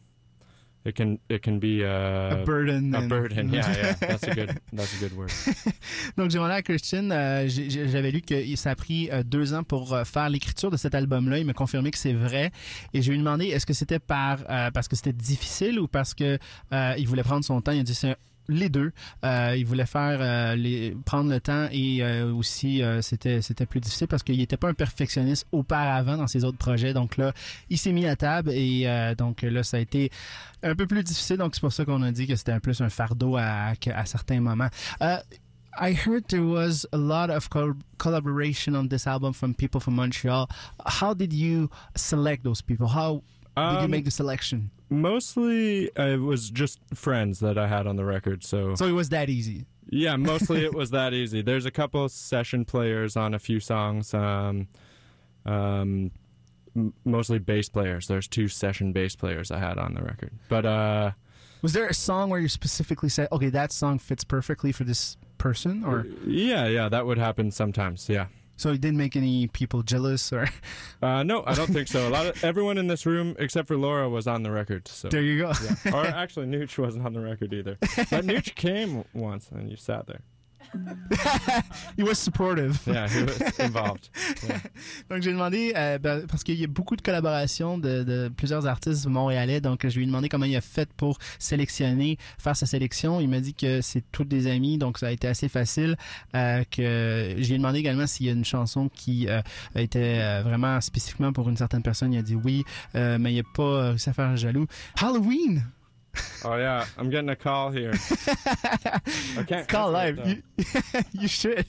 it 0.86 0.94
can 0.94 1.16
it 1.28 1.42
can 1.42 1.58
be 1.58 1.82
uh, 1.82 2.40
A 2.40 2.44
burden. 2.44 2.94
a 2.94 3.00
burden. 3.02 3.50
Yeah, 3.52 3.66
yeah. 3.76 3.94
That's 4.00 4.22
a 4.24 4.34
good 4.34 4.50
that's 4.72 4.94
a 4.94 4.98
good 5.00 5.16
word. 5.16 5.30
Donc, 6.16 6.30
j'ai 6.30 6.38
demandé 6.38 6.54
à 6.54 6.62
Christian, 6.62 7.10
euh, 7.10 7.48
j'ai- 7.48 7.68
j'ai- 7.70 7.88
j'avais 7.88 8.10
lu 8.10 8.20
que 8.22 8.34
ça 8.56 8.70
a 8.70 8.74
pris 8.74 9.10
euh, 9.10 9.22
deux 9.22 9.52
ans 9.54 9.62
pour 9.64 9.92
euh, 9.94 10.04
faire 10.04 10.28
l'écriture 10.30 10.70
de 10.70 10.76
cet 10.76 10.94
album-là. 10.94 11.38
Il 11.38 11.46
m'a 11.46 11.52
confirmé 11.52 11.90
que 11.90 11.98
c'est 11.98 12.12
vrai. 12.12 12.50
Et 12.94 13.02
je 13.02 13.10
lui 13.10 13.16
ai 13.16 13.18
demandé, 13.18 13.46
est-ce 13.46 13.66
que 13.66 13.74
c'était 13.74 13.98
par 13.98 14.38
euh, 14.48 14.70
parce 14.70 14.88
que 14.88 14.96
c'était 14.96 15.12
difficile 15.12 15.78
ou 15.80 15.88
parce 15.88 16.14
que 16.14 16.38
euh, 16.72 16.94
il 16.98 17.06
voulait 17.08 17.22
prendre 17.24 17.44
son 17.44 17.60
temps? 17.60 17.72
Il 17.72 17.80
a 17.80 17.82
dit 17.82 17.94
c'est 17.94 18.16
les 18.48 18.68
deux. 18.68 18.92
Euh, 19.24 19.54
il 19.56 19.64
voulait 19.66 19.86
faire 19.86 20.18
euh, 20.20 20.94
prendre 21.04 21.30
le 21.30 21.40
temps 21.40 21.68
et 21.70 22.02
euh, 22.02 22.32
aussi 22.32 22.82
euh, 22.82 23.02
c'était 23.02 23.42
c'était 23.42 23.66
plus 23.66 23.80
difficile 23.80 24.06
parce 24.06 24.22
qu'il 24.22 24.38
n'était 24.38 24.56
pas 24.56 24.68
un 24.68 24.74
perfectionniste 24.74 25.46
auparavant 25.52 26.16
dans 26.16 26.26
ses 26.26 26.44
autres 26.44 26.58
projets. 26.58 26.92
Donc 26.94 27.16
là, 27.16 27.32
il 27.70 27.78
s'est 27.78 27.92
mis 27.92 28.06
à 28.06 28.16
table 28.16 28.50
et 28.52 28.86
donc 29.16 29.42
là 29.42 29.62
ça 29.62 29.76
a 29.76 29.80
été 29.80 30.10
un 30.62 30.74
peu 30.74 30.86
plus 30.86 31.02
difficile. 31.02 31.36
Donc 31.36 31.54
c'est 31.54 31.60
pour 31.60 31.72
ça 31.72 31.84
qu'on 31.84 32.02
a 32.02 32.12
dit 32.12 32.26
que 32.26 32.36
c'était 32.36 32.52
un 32.52 32.60
plus 32.60 32.80
un 32.80 32.88
fardeau 32.88 33.36
à, 33.36 33.72
à 33.94 34.06
certains 34.06 34.40
moments. 34.40 34.68
I 35.78 35.92
heard 35.92 36.28
there 36.28 36.42
was 36.42 36.86
a 36.92 36.96
lot 36.96 37.28
of 37.28 37.50
col- 37.50 37.76
collaboration 37.98 38.74
on 38.74 38.88
this 38.88 39.06
album 39.06 39.34
from 39.34 39.52
people 39.54 39.78
from 39.78 39.94
Montreal. 39.94 40.48
How 40.86 41.12
did 41.12 41.34
you 41.34 41.68
select 41.94 42.44
those 42.44 42.62
people? 42.62 42.88
How 42.88 43.22
did 43.56 43.62
you 43.62 43.78
Um, 43.84 43.90
make 43.90 44.04
the 44.04 44.10
selection? 44.10 44.70
Mostly, 44.90 45.90
uh, 45.96 46.06
it 46.08 46.20
was 46.20 46.50
just 46.50 46.78
friends 46.94 47.40
that 47.40 47.56
I 47.58 47.66
had 47.68 47.86
on 47.86 47.96
the 47.96 48.04
record. 48.04 48.44
So, 48.44 48.74
So 48.74 48.86
it 48.86 48.92
was 48.92 49.08
that 49.08 49.28
easy. 49.30 49.66
yeah, 49.88 50.16
mostly 50.32 50.64
it 50.64 50.74
was 50.74 50.90
that 50.90 51.12
easy. 51.14 51.42
There's 51.42 51.64
a 51.66 51.70
couple 51.70 52.08
session 52.08 52.64
players 52.64 53.16
on 53.16 53.34
a 53.34 53.38
few 53.38 53.58
songs. 53.60 54.12
Um, 54.14 54.68
um, 55.44 56.10
mostly 57.04 57.38
bass 57.38 57.68
players. 57.68 58.06
There's 58.06 58.28
two 58.28 58.48
session 58.48 58.92
bass 58.92 59.16
players 59.16 59.50
I 59.50 59.58
had 59.58 59.78
on 59.78 59.94
the 59.94 60.02
record. 60.02 60.32
But 60.48 60.66
uh, 60.66 61.10
Was 61.62 61.72
there 61.72 61.86
a 61.86 61.94
song 61.94 62.28
where 62.30 62.40
you 62.40 62.48
specifically 62.48 63.08
said, 63.08 63.28
"Okay, 63.32 63.48
that 63.50 63.72
song 63.72 63.98
fits 63.98 64.24
perfectly 64.24 64.72
for 64.72 64.84
this 64.84 65.16
person," 65.38 65.84
or 65.84 66.06
yeah, 66.26 66.66
yeah, 66.66 66.88
that 66.88 67.06
would 67.06 67.18
happen 67.18 67.50
sometimes. 67.50 68.08
Yeah. 68.08 68.26
So 68.56 68.70
it 68.70 68.80
didn't 68.80 68.96
make 68.98 69.16
any 69.16 69.46
people 69.48 69.82
jealous? 69.82 70.32
Or 70.32 70.48
Uh, 71.02 71.22
no, 71.22 71.44
I 71.46 71.54
don't 71.54 71.72
think 71.72 71.88
so. 71.88 72.08
A 72.08 72.10
lot 72.10 72.26
of 72.26 72.42
everyone 72.42 72.78
in 72.78 72.86
this 72.86 73.04
room 73.06 73.36
except 73.38 73.68
for 73.68 73.76
Laura 73.76 74.08
was 74.08 74.26
on 74.26 74.42
the 74.42 74.50
record. 74.50 74.88
So. 74.88 75.08
there 75.08 75.22
you 75.22 75.38
go. 75.38 75.52
Yeah. 75.84 75.94
Or 75.94 76.06
actually, 76.06 76.46
Nooch 76.46 76.78
wasn't 76.78 77.04
on 77.04 77.12
the 77.12 77.20
record 77.20 77.52
either. 77.52 77.76
But 77.80 78.24
Nooch 78.24 78.54
came 78.54 79.04
once, 79.12 79.50
and 79.50 79.70
you 79.70 79.76
sat 79.76 80.06
there. 80.06 80.20
he 81.98 82.02
was 82.02 82.16
supportive. 82.16 82.80
Yeah, 82.86 83.08
he 83.08 83.22
was 83.22 83.60
involved. 83.60 84.10
Yeah. 84.46 84.60
Donc 85.10 85.22
j'ai 85.22 85.32
demandé 85.32 85.72
euh, 85.74 85.98
ben, 85.98 86.26
parce 86.26 86.44
qu'il 86.44 86.56
y 86.56 86.64
a 86.64 86.66
beaucoup 86.66 86.94
de 86.94 87.02
collaborations 87.02 87.78
de, 87.78 88.02
de 88.04 88.28
plusieurs 88.28 88.66
artistes 88.66 89.06
montréalais. 89.06 89.60
Donc 89.60 89.86
je 89.86 89.96
lui 89.96 90.04
ai 90.04 90.06
demandé 90.06 90.28
comment 90.28 90.44
il 90.44 90.56
a 90.56 90.60
fait 90.60 90.88
pour 90.92 91.18
sélectionner, 91.38 92.18
faire 92.38 92.56
sa 92.56 92.66
sélection. 92.66 93.20
Il 93.20 93.28
m'a 93.28 93.40
dit 93.40 93.54
que 93.54 93.80
c'est 93.80 94.04
tous 94.12 94.24
des 94.24 94.46
amis, 94.46 94.78
donc 94.78 94.98
ça 94.98 95.08
a 95.08 95.10
été 95.10 95.26
assez 95.26 95.48
facile. 95.48 95.96
Euh, 96.34 96.64
que 96.70 97.34
je 97.38 97.46
lui 97.46 97.54
ai 97.54 97.58
demandé 97.58 97.78
également 97.78 98.06
s'il 98.06 98.26
y 98.26 98.28
a 98.28 98.32
une 98.32 98.44
chanson 98.44 98.88
qui 98.88 99.26
euh, 99.28 99.40
était 99.74 100.18
euh, 100.20 100.42
vraiment 100.42 100.80
spécifiquement 100.80 101.32
pour 101.32 101.48
une 101.48 101.56
certaine 101.56 101.82
personne. 101.82 102.12
Il 102.12 102.18
a 102.18 102.22
dit 102.22 102.34
oui, 102.34 102.64
euh, 102.94 103.18
mais 103.18 103.32
il 103.32 103.36
n'a 103.36 103.42
pas 103.54 103.90
réussi 103.90 104.10
à 104.10 104.12
faire 104.12 104.36
jaloux. 104.36 104.66
Halloween, 105.00 105.64
Oh 106.44 106.56
yeah, 106.56 106.86
I'm 106.96 107.10
getting 107.10 107.28
a 107.30 107.36
call 107.36 107.70
here. 107.70 107.92
I 108.46 109.44
can't 109.46 109.66
call 109.68 109.90
live. 109.90 110.18
You, 110.26 110.42
you 111.12 111.28
should. 111.28 111.66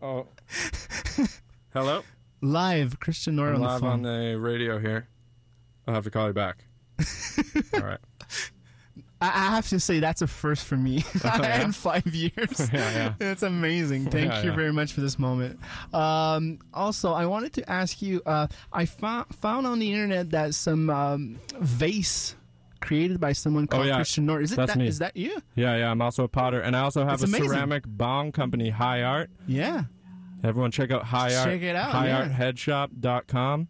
Oh. 0.00 0.26
Hello. 1.72 2.02
live. 2.40 3.00
Christian 3.00 3.36
North 3.36 3.56
I'm 3.56 3.62
on 3.62 3.74
the 3.74 3.80
phone. 3.80 3.90
on 3.90 4.02
the 4.02 4.38
radio 4.38 4.78
here. 4.78 5.08
I'll 5.86 5.94
have 5.94 6.04
to 6.04 6.10
call 6.10 6.28
you 6.28 6.32
back. 6.32 6.64
All 7.74 7.80
right. 7.80 7.98
I, 9.20 9.26
I 9.26 9.50
have 9.50 9.68
to 9.70 9.80
say 9.80 9.98
that's 9.98 10.22
a 10.22 10.26
first 10.28 10.64
for 10.64 10.76
me 10.76 11.04
yeah? 11.24 11.62
in 11.64 11.72
five 11.72 12.06
years. 12.14 12.70
Yeah, 12.72 12.92
yeah. 12.92 13.14
That's 13.18 13.42
amazing. 13.42 14.10
Thank 14.10 14.30
Yeah, 14.30 14.42
you 14.42 14.50
yeah. 14.50 14.56
very 14.56 14.72
much 14.72 14.92
for 14.92 15.00
this 15.00 15.18
moment. 15.18 15.58
Um, 15.92 16.60
also, 16.72 17.12
I 17.12 17.26
wanted 17.26 17.52
to 17.54 17.68
ask 17.70 18.00
you. 18.00 18.22
Uh, 18.24 18.46
I 18.72 18.84
fo- 18.86 19.24
found 19.32 19.66
on 19.66 19.80
the 19.80 19.92
internet 19.92 20.30
that 20.30 20.54
some 20.54 20.88
um, 20.90 21.40
vase 21.58 22.36
created 22.80 23.20
by 23.20 23.32
someone 23.32 23.66
called 23.66 23.84
Oh, 23.84 23.86
yeah. 23.88 23.94
Christian 23.96 24.26
North. 24.26 24.42
Is 24.44 24.52
it 24.52 24.56
That's 24.56 24.72
that? 24.72 24.78
me. 24.78 24.86
Is 24.86 24.98
that 25.00 25.16
you? 25.16 25.40
Yeah, 25.54 25.76
yeah. 25.76 25.90
I'm 25.90 26.00
also 26.02 26.24
a 26.24 26.28
potter, 26.28 26.60
and 26.60 26.76
I 26.76 26.80
also 26.80 27.04
have 27.04 27.14
It's 27.14 27.22
a 27.22 27.26
amazing. 27.26 27.48
ceramic 27.50 27.84
bong 27.86 28.32
company, 28.32 28.70
High 28.70 29.02
Art. 29.02 29.30
Yeah. 29.46 29.84
Everyone 30.44 30.70
check 30.70 30.90
out 30.90 31.04
High 31.04 31.34
Art. 31.34 31.48
Check 31.48 31.62
it 31.62 31.74
out. 31.76 31.92
HighArtHeadshop.com. 31.94 33.68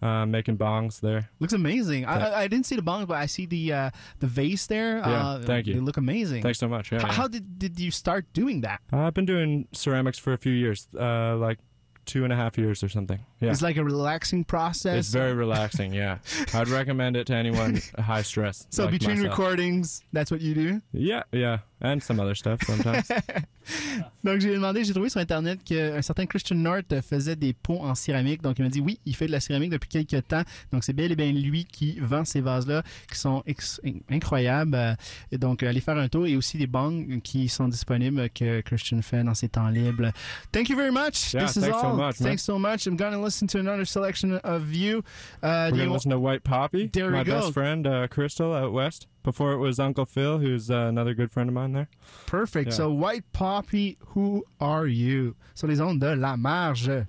Uh, 0.00 0.26
making 0.26 0.58
bongs 0.58 0.98
there. 1.00 1.30
Looks 1.38 1.52
amazing. 1.52 2.06
I, 2.06 2.18
Yeah. 2.18 2.28
I, 2.30 2.40
I 2.42 2.48
didn't 2.48 2.66
see 2.66 2.74
the 2.74 2.82
bong, 2.82 3.06
but 3.06 3.18
I 3.18 3.26
see 3.26 3.46
the 3.46 3.72
uh, 3.72 3.90
the 4.18 4.26
vase 4.26 4.66
there. 4.66 4.96
Yeah, 4.98 5.04
uh, 5.04 5.42
thank 5.42 5.68
you. 5.68 5.74
They 5.74 5.80
look 5.80 5.96
amazing. 5.96 6.42
Thanks 6.42 6.58
so 6.58 6.66
much. 6.66 6.90
Yeah, 6.90 6.98
H- 6.98 7.04
yeah. 7.04 7.12
How 7.12 7.28
did 7.28 7.56
did 7.56 7.78
you 7.78 7.92
start 7.92 8.26
doing 8.32 8.62
that? 8.62 8.80
Uh, 8.92 8.96
I've 9.06 9.14
been 9.14 9.26
doing 9.26 9.68
ceramics 9.72 10.18
for 10.18 10.32
a 10.32 10.36
few 10.38 10.50
years, 10.52 10.88
uh, 10.98 11.36
like 11.36 11.60
two 12.04 12.24
and 12.24 12.32
a 12.32 12.36
half 12.36 12.58
years 12.58 12.82
or 12.82 12.88
something. 12.88 13.20
Yeah. 13.40 13.50
It's 13.50 13.62
like 13.62 13.76
a 13.76 13.84
relaxing 13.84 14.44
process. 14.44 14.98
It's 14.98 15.08
very 15.08 15.34
relaxing, 15.34 15.92
yeah. 15.92 16.18
I'd 16.54 16.68
recommend 16.68 17.16
it 17.16 17.26
to 17.28 17.34
anyone 17.34 17.80
high 17.98 18.22
stress. 18.22 18.66
so 18.70 18.84
like 18.84 18.92
between 18.92 19.18
myself. 19.20 19.38
recordings, 19.38 20.02
that's 20.12 20.30
what 20.30 20.40
you 20.40 20.54
do. 20.54 20.82
Yeah, 20.92 21.22
yeah. 21.32 21.58
And 21.82 21.98
some 22.00 22.20
other 22.20 22.34
stuff 22.34 22.60
sometimes. 22.64 23.02
Donc, 24.24 24.40
j'ai 24.40 24.54
demandé, 24.54 24.84
j'ai 24.84 24.92
trouvé 24.92 25.08
sur 25.08 25.20
Internet 25.20 25.60
qu'un 25.64 26.00
certain 26.02 26.26
Christian 26.26 26.56
North 26.56 26.94
faisait 27.02 27.36
des 27.36 27.52
pots 27.52 27.80
en 27.80 27.94
céramique. 27.94 28.40
Donc, 28.42 28.58
il 28.58 28.62
m'a 28.64 28.68
dit 28.70 28.80
oui, 28.80 28.98
il 29.04 29.14
fait 29.16 29.26
de 29.26 29.32
la 29.32 29.40
céramique 29.40 29.70
depuis 29.70 29.88
quelques 29.88 30.26
temps. 30.28 30.42
Donc, 30.72 30.84
c'est 30.84 30.92
bel 30.92 31.10
et 31.12 31.16
bien 31.16 31.32
lui 31.32 31.64
qui 31.64 31.98
vend 32.00 32.24
ces 32.24 32.40
vases-là 32.40 32.82
qui 33.10 33.18
sont 33.18 33.42
incroyables. 34.10 34.96
Et 35.30 35.38
donc, 35.38 35.62
allez 35.62 35.80
faire 35.80 35.96
un 35.96 36.08
tour. 36.08 36.26
Et 36.26 36.36
aussi 36.36 36.56
des 36.58 36.66
bangs 36.66 37.20
qui 37.22 37.48
sont 37.48 37.68
disponibles 37.68 38.30
que 38.30 38.60
Christian 38.62 39.02
fait 39.02 39.22
dans 39.24 39.34
ses 39.34 39.48
temps 39.48 39.68
libres. 39.68 40.10
Thank 40.52 40.68
you 40.68 40.76
very 40.76 40.92
much. 40.92 41.32
Yeah, 41.34 41.46
This 41.46 41.56
is 41.56 41.60
thanks 41.62 41.80
so 41.80 41.86
all. 41.88 41.96
much, 41.96 42.16
thanks 42.18 42.42
so 42.42 42.58
much. 42.58 42.86
I'm 42.86 42.96
going 42.96 43.12
to 43.12 43.22
listen 43.22 43.46
to 43.48 43.58
another 43.58 43.84
selection 43.84 44.38
of 44.44 44.72
you. 44.74 45.02
Uh, 45.42 45.68
We're 45.70 45.78
gonna 45.78 45.86
wa- 45.88 45.94
listen 45.94 46.10
to 46.12 46.18
White 46.18 46.44
Poppy. 46.44 46.88
There 46.92 47.06
we 47.06 47.12
my 47.12 47.24
go. 47.24 47.40
best 47.40 47.52
friend 47.52 47.86
uh, 47.86 48.06
Crystal 48.08 48.52
out 48.54 48.72
west. 48.72 49.06
Before 49.22 49.52
it 49.52 49.58
was 49.58 49.78
Uncle 49.78 50.04
Phil, 50.04 50.38
who's 50.38 50.70
uh, 50.70 50.74
another 50.88 51.14
good 51.14 51.30
friend 51.30 51.48
of 51.48 51.54
mine 51.54 51.72
there. 51.72 51.88
Perfect. 52.26 52.70
Yeah. 52.70 52.74
So, 52.74 52.90
White 52.92 53.24
Poppy, 53.32 53.96
who 54.08 54.44
are 54.60 54.86
you? 54.86 55.36
Sur 55.54 55.68
les 55.68 55.80
ondes 55.80 56.00
de 56.00 56.16
la 56.16 56.36
marge. 56.36 57.06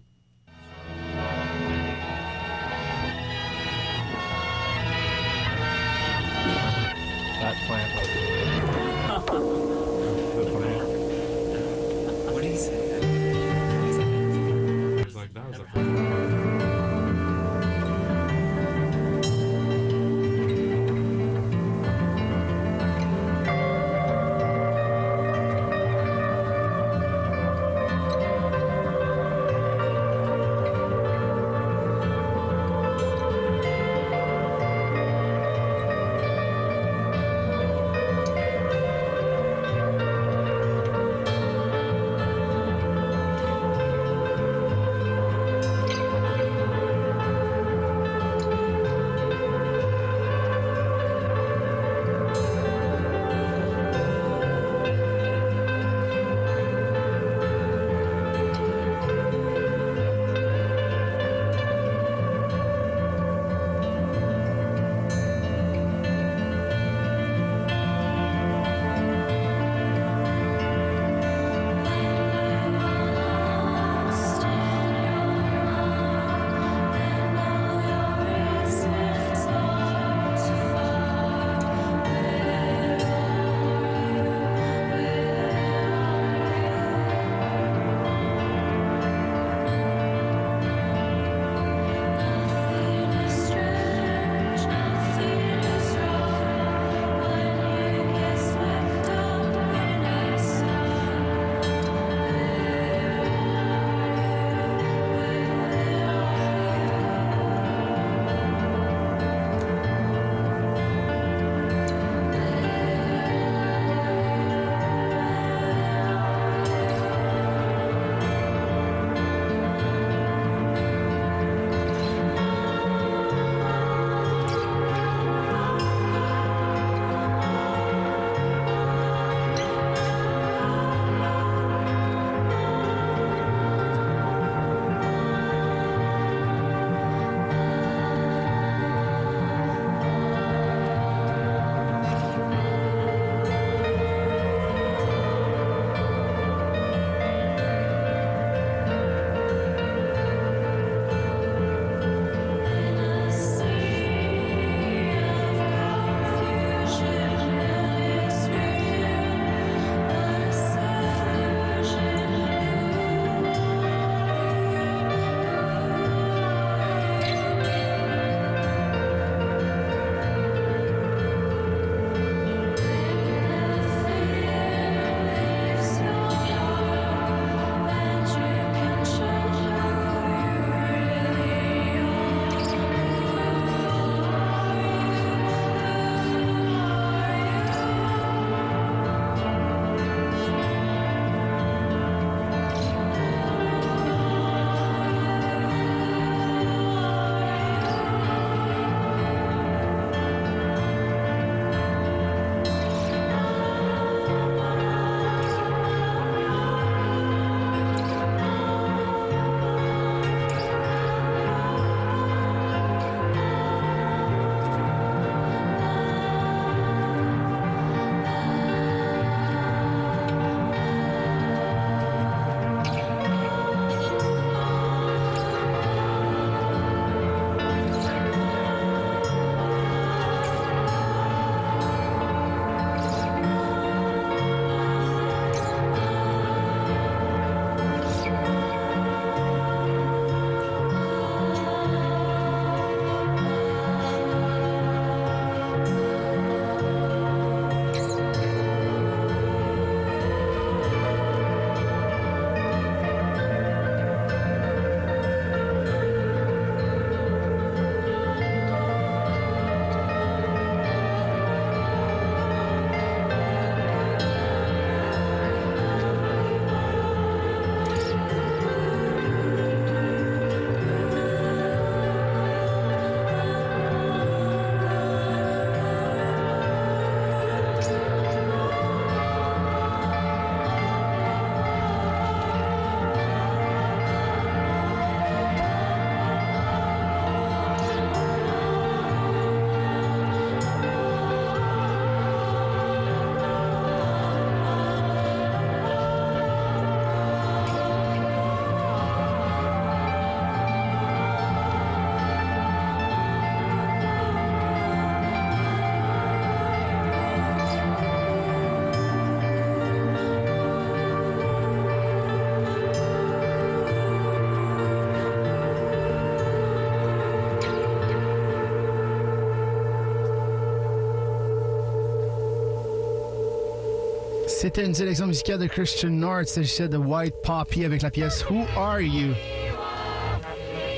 C'était 324.76 324.88
une 324.88 324.96
sélection 324.96 325.28
musicale 325.28 325.60
de 325.60 325.68
Christian 325.68 326.10
North. 326.10 326.46
Il 326.48 326.48
s'agissait 326.48 326.90
de 326.90 326.98
White 326.98 327.36
Poppy 327.44 327.86
avec 327.86 328.02
la 328.02 328.10
pièce 328.10 328.44
Who 328.50 328.66
Are 328.76 329.00
You? 329.00 329.36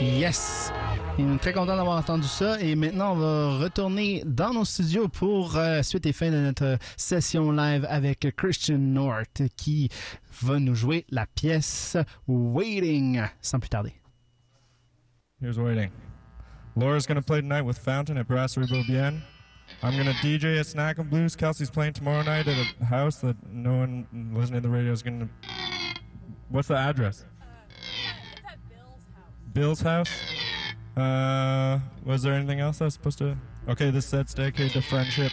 Yes! 0.02 0.72
Et 1.20 1.24
est 1.24 1.38
très 1.40 1.52
content 1.52 1.76
d'avoir 1.76 1.98
entendu 1.98 2.26
ça. 2.26 2.58
Et 2.62 2.74
maintenant, 2.76 3.12
on 3.12 3.16
va 3.18 3.58
retourner 3.58 4.24
dans 4.26 4.54
nos 4.54 4.64
studios 4.64 5.10
pour 5.10 5.58
euh, 5.58 5.82
suite 5.82 6.06
et 6.06 6.14
fin 6.14 6.32
de 6.32 6.38
notre 6.38 6.78
session 6.96 7.52
live 7.52 7.86
avec 7.90 8.34
Christian 8.38 8.78
North 8.78 9.42
qui 9.58 9.90
va 10.42 10.58
nous 10.58 10.74
jouer 10.74 11.06
la 11.10 11.26
pièce 11.26 11.98
Waiting 12.30 13.24
sans 13.42 13.60
plus 13.60 13.68
tarder. 13.68 13.94
Here's 15.42 15.60
waiting. 15.60 15.92
Laura's 16.78 17.06
gonna 17.06 17.22
play 17.22 17.42
tonight 17.42 17.66
with 17.66 17.78
Fountain 17.78 18.16
at 18.16 18.24
Brasserie 18.24 18.68
Beaubien. 18.68 19.22
I'm 19.84 19.96
gonna 19.98 20.14
DJ 20.14 20.60
at 20.60 20.66
Snack 20.66 20.98
and 20.98 21.10
Blues. 21.10 21.36
Kelsey's 21.36 21.70
playing 21.70 21.94
tomorrow 21.94 22.24
night 22.24 22.48
at 22.48 22.74
a 22.80 22.86
house 22.86 23.18
that 23.18 23.36
no 23.48 23.78
one 23.78 24.08
listening 24.34 24.62
to 24.62 24.68
the 24.68 24.74
radio 24.74 24.92
is 24.92 25.04
gonna. 25.04 25.30
What's 26.50 26.68
the 26.70 26.78
address? 26.78 27.26
Uh, 27.42 27.46
it's 28.36 28.46
at 28.48 28.58
Bill's 28.70 29.06
house. 29.14 29.34
Bill's 29.54 29.82
house. 29.82 30.12
Uh, 30.98 31.80
was 32.04 32.24
there 32.24 32.34
anything 32.34 32.60
else 32.60 32.82
I 32.82 32.86
was 32.86 32.94
supposed 32.94 33.18
to? 33.20 33.38
Okay, 33.68 33.90
this 33.90 34.06
set's 34.06 34.34
dedicated 34.34 34.74
to 34.74 34.82
friendship. 34.82 35.32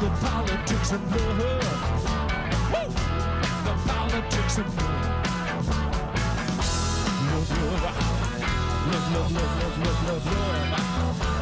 the 0.00 0.10
politics 0.20 0.92
of 0.92 1.02
love. 1.10 1.38
Woo! 2.72 2.88
The 3.64 3.74
politics 3.86 4.58
of 4.58 4.66
love. 4.76 5.68
Love, 8.88 9.12
love, 9.12 9.32
love, 9.32 9.32
love, 9.32 9.78
love, 9.78 10.06
love, 10.06 10.26
love, 10.26 11.20
love. 11.20 11.37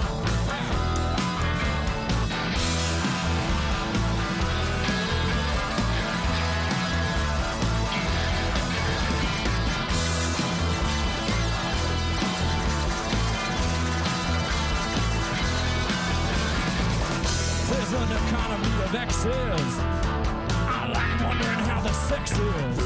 X's. 19.26 19.78
I 19.78 20.88
like 20.94 21.20
wondering 21.26 21.62
how 21.66 21.80
the 21.80 21.92
sex 21.92 22.30
is. 22.32 22.78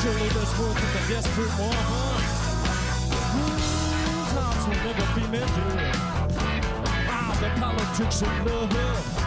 Surely 0.00 0.28
there's 0.28 0.58
work 0.58 0.76
for 0.76 0.90
the 0.96 1.02
desperate 1.12 1.54
one. 1.58 2.22
Whose 3.34 4.32
hearts 4.32 4.64
will 4.68 4.82
never 4.84 5.06
be 5.14 5.24
mended. 5.28 5.96
Ah, 7.08 7.36
the 7.40 7.60
politics 7.60 8.22
of 8.22 8.46
love. 8.46 9.23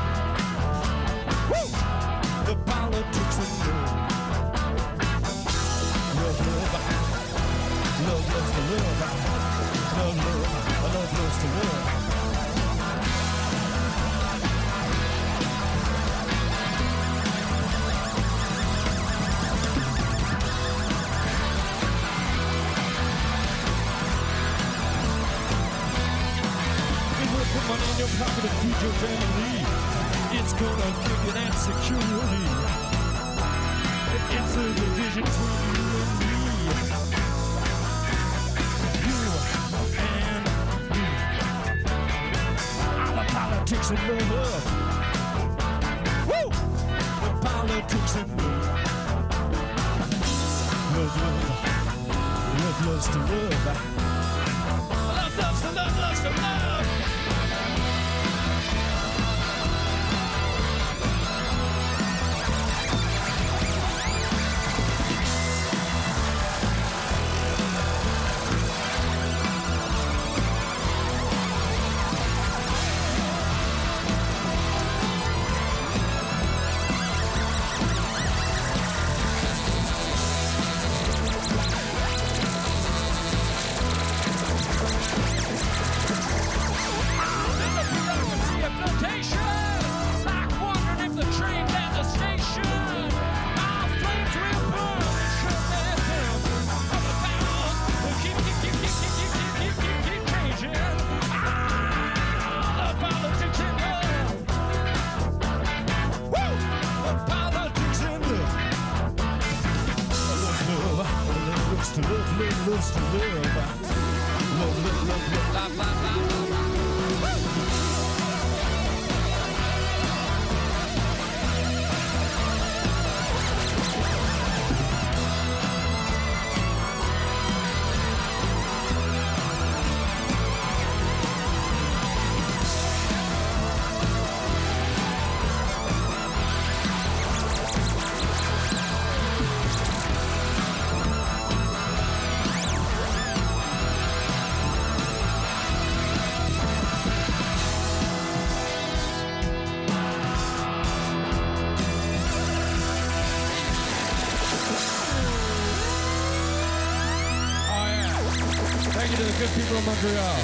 Montreal. 159.88 160.36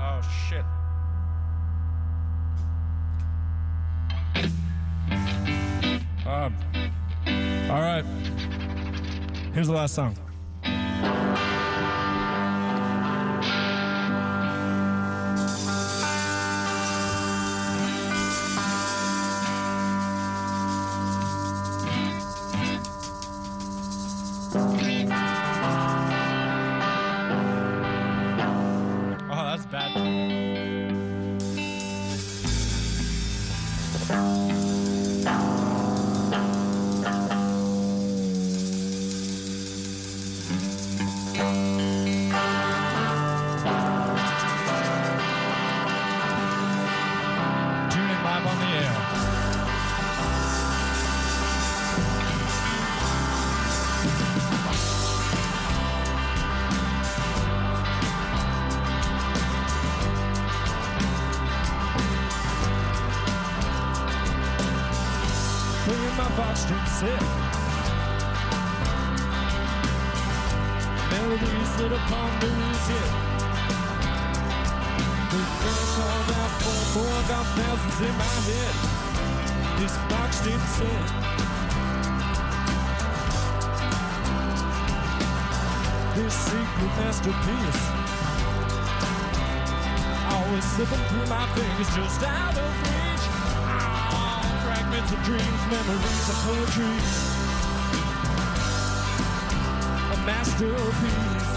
Oh, 0.00 0.20
shit. 0.48 0.64
Um, 6.26 6.56
all 7.70 7.82
right. 7.82 8.04
Here's 9.52 9.66
the 9.66 9.74
last 9.74 9.94
song. 9.94 10.17
Secret 87.28 87.46
masterpiece. 87.46 87.84
Always 90.32 90.64
slipping 90.64 91.04
through 91.08 91.26
my 91.26 91.46
fingers, 91.54 91.88
just 91.94 92.22
out 92.22 92.56
of 92.56 92.82
reach. 92.82 93.24
Ah, 93.64 94.40
fragments 94.64 95.12
of 95.12 95.22
dreams, 95.24 95.62
memories 95.70 96.28
of 96.28 96.36
poetry. 96.46 96.96
A 100.12 100.18
masterpiece. 100.26 101.56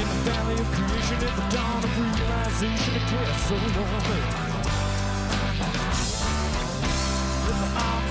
In 0.00 0.06
the 0.08 0.18
valley 0.30 0.58
of 0.58 0.68
creation, 0.72 1.16
at 1.16 1.34
the 1.36 1.56
dawn 1.56 1.84
of 1.84 1.92
realization, 1.98 2.94
it 2.94 3.02
cares 3.08 3.36
so 3.42 3.54
lonely. 3.54 4.51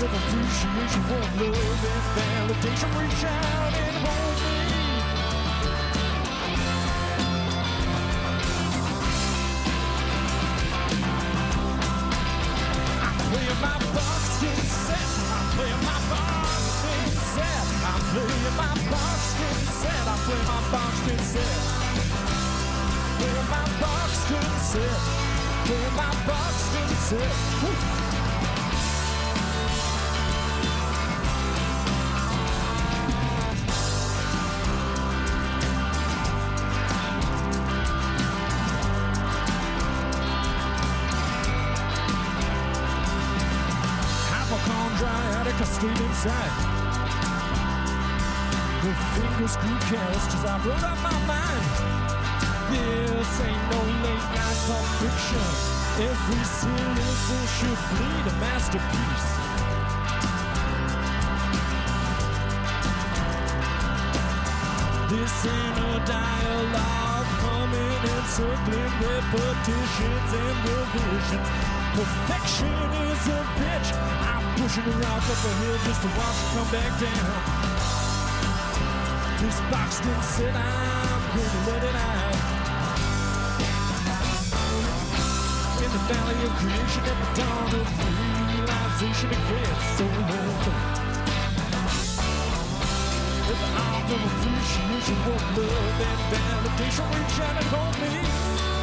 Of 0.04 0.14
appreciation, 0.14 1.02
love 1.10 1.86
and 1.86 2.06
validation, 2.18 2.89
reach 2.97 3.24
out 3.24 3.74
and 3.74 3.95
hold 4.02 4.38
me. 4.41 4.58
Playing 13.30 13.62
my 13.62 13.78
Boston 13.93 14.60
set. 14.86 15.10
I'm 15.38 15.45
playing 15.54 15.84
my 15.86 15.97
Boston 16.10 17.10
set. 17.36 17.66
I'm 17.86 18.02
playing 18.10 18.56
my 18.58 18.72
set. 19.82 20.04
I 20.08 20.18
play 20.26 20.41
my 20.49 20.60
set. 21.22 21.62
Playing 23.18 23.49
my 23.54 23.64
set. 24.72 24.99
Playing 25.66 25.95
my 25.95 26.10
set. 27.06 28.11
Inside. 46.24 46.53
With 48.84 49.01
fingers 49.17 49.57
grew 49.57 49.78
calloused 49.89 50.32
as 50.38 50.45
I 50.45 50.61
wrote 50.63 50.84
out 50.84 51.01
my 51.01 51.17
mind. 51.26 51.65
This 52.69 53.41
ain't 53.41 53.63
no 53.72 53.82
late 54.05 54.28
night 54.30 54.57
song 54.69 54.86
fiction. 55.01 55.49
Every 55.97 56.43
syllable 56.45 57.45
should 57.57 57.82
bleed 57.89 58.26
a 58.30 58.36
masterpiece. 58.38 59.30
This 65.09 65.45
ain't 65.49 65.78
a 65.80 66.05
dialogue 66.05 67.30
coming 67.41 67.97
and 68.13 68.26
circling 68.28 68.93
repetitions 69.09 70.34
and 70.38 70.57
revisions. 70.69 71.70
Perfection 71.92 72.72
is 73.12 73.28
a 73.28 73.44
bitch. 73.60 73.89
I'm 74.24 74.44
pushing 74.56 74.88
a 74.88 74.96
rock 75.04 75.24
up 75.28 75.44
a 75.44 75.52
hill 75.60 75.78
just 75.84 76.02
to 76.02 76.08
watch 76.16 76.39
it 76.39 76.48
come 76.56 76.70
back 76.72 76.92
down. 77.04 77.36
This 79.42 79.60
box 79.68 80.00
didn't 80.00 80.24
sit, 80.24 80.56
I'm 80.56 81.22
gonna 81.36 81.68
let 81.68 81.84
it 81.84 81.96
out. 81.96 82.36
In 85.84 85.89
the 85.92 86.02
valley 86.08 86.39
of 86.48 86.54
creation 86.64 87.04
at 87.12 87.18
the 87.20 87.30
dawn 87.42 87.76
of 87.76 87.88
realization, 88.00 89.28
it 89.36 89.44
gets 89.52 89.86
so 89.98 90.06
low. 90.32 90.52
With 93.52 93.60
the 93.60 93.70
arms 93.84 94.12
of 94.16 94.22
appreciation, 94.32 95.18
what 95.28 95.44
love 95.60 96.02
and 96.08 96.22
validation 96.32 97.06
reach 97.20 97.38
out 97.44 97.56
and 97.60 97.68
hold 97.68 97.96
me. 98.00 98.81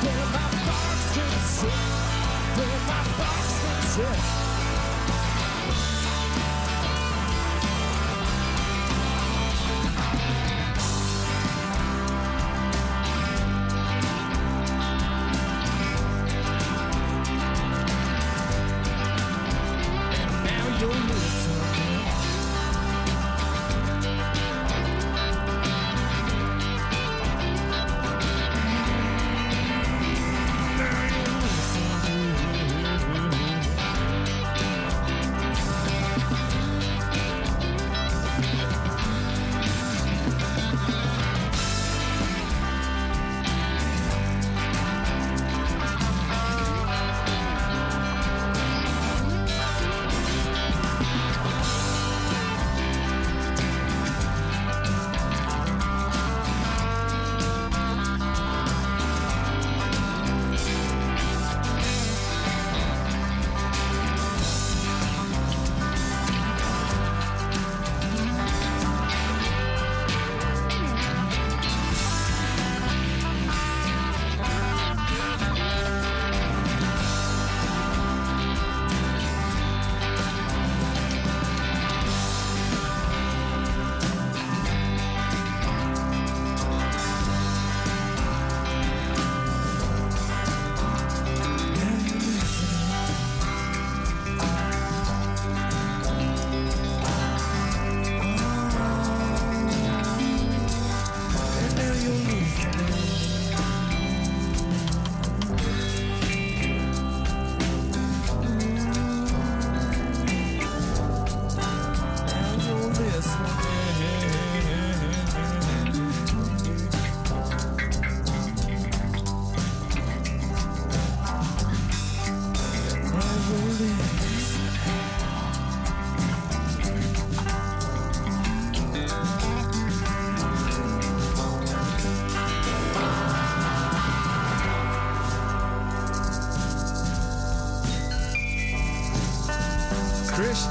Playing 0.00 0.32
my 0.32 0.46
box 0.66 1.14
my 1.14 1.14
can 1.14 1.40
set, 1.42 1.80
playing 2.54 2.86
my 2.86 3.02
box 3.18 3.44
can 3.64 4.49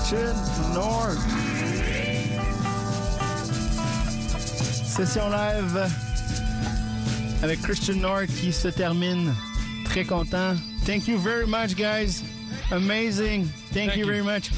Christian 0.09 0.73
North. 0.73 1.19
Session 4.83 5.29
live 5.29 5.87
avec 7.43 7.61
Christian 7.61 7.97
North 7.97 8.27
qui 8.41 8.51
se 8.51 8.69
termine. 8.69 9.31
Très 9.85 10.03
content. 10.03 10.55
Thank 10.83 11.07
you 11.07 11.19
very 11.19 11.45
much, 11.45 11.75
guys. 11.75 12.23
Amazing. 12.71 13.45
Thank, 13.71 13.91
Thank 13.91 13.97
you, 13.97 13.99
you. 13.99 14.05
very 14.07 14.23
much. 14.23 14.49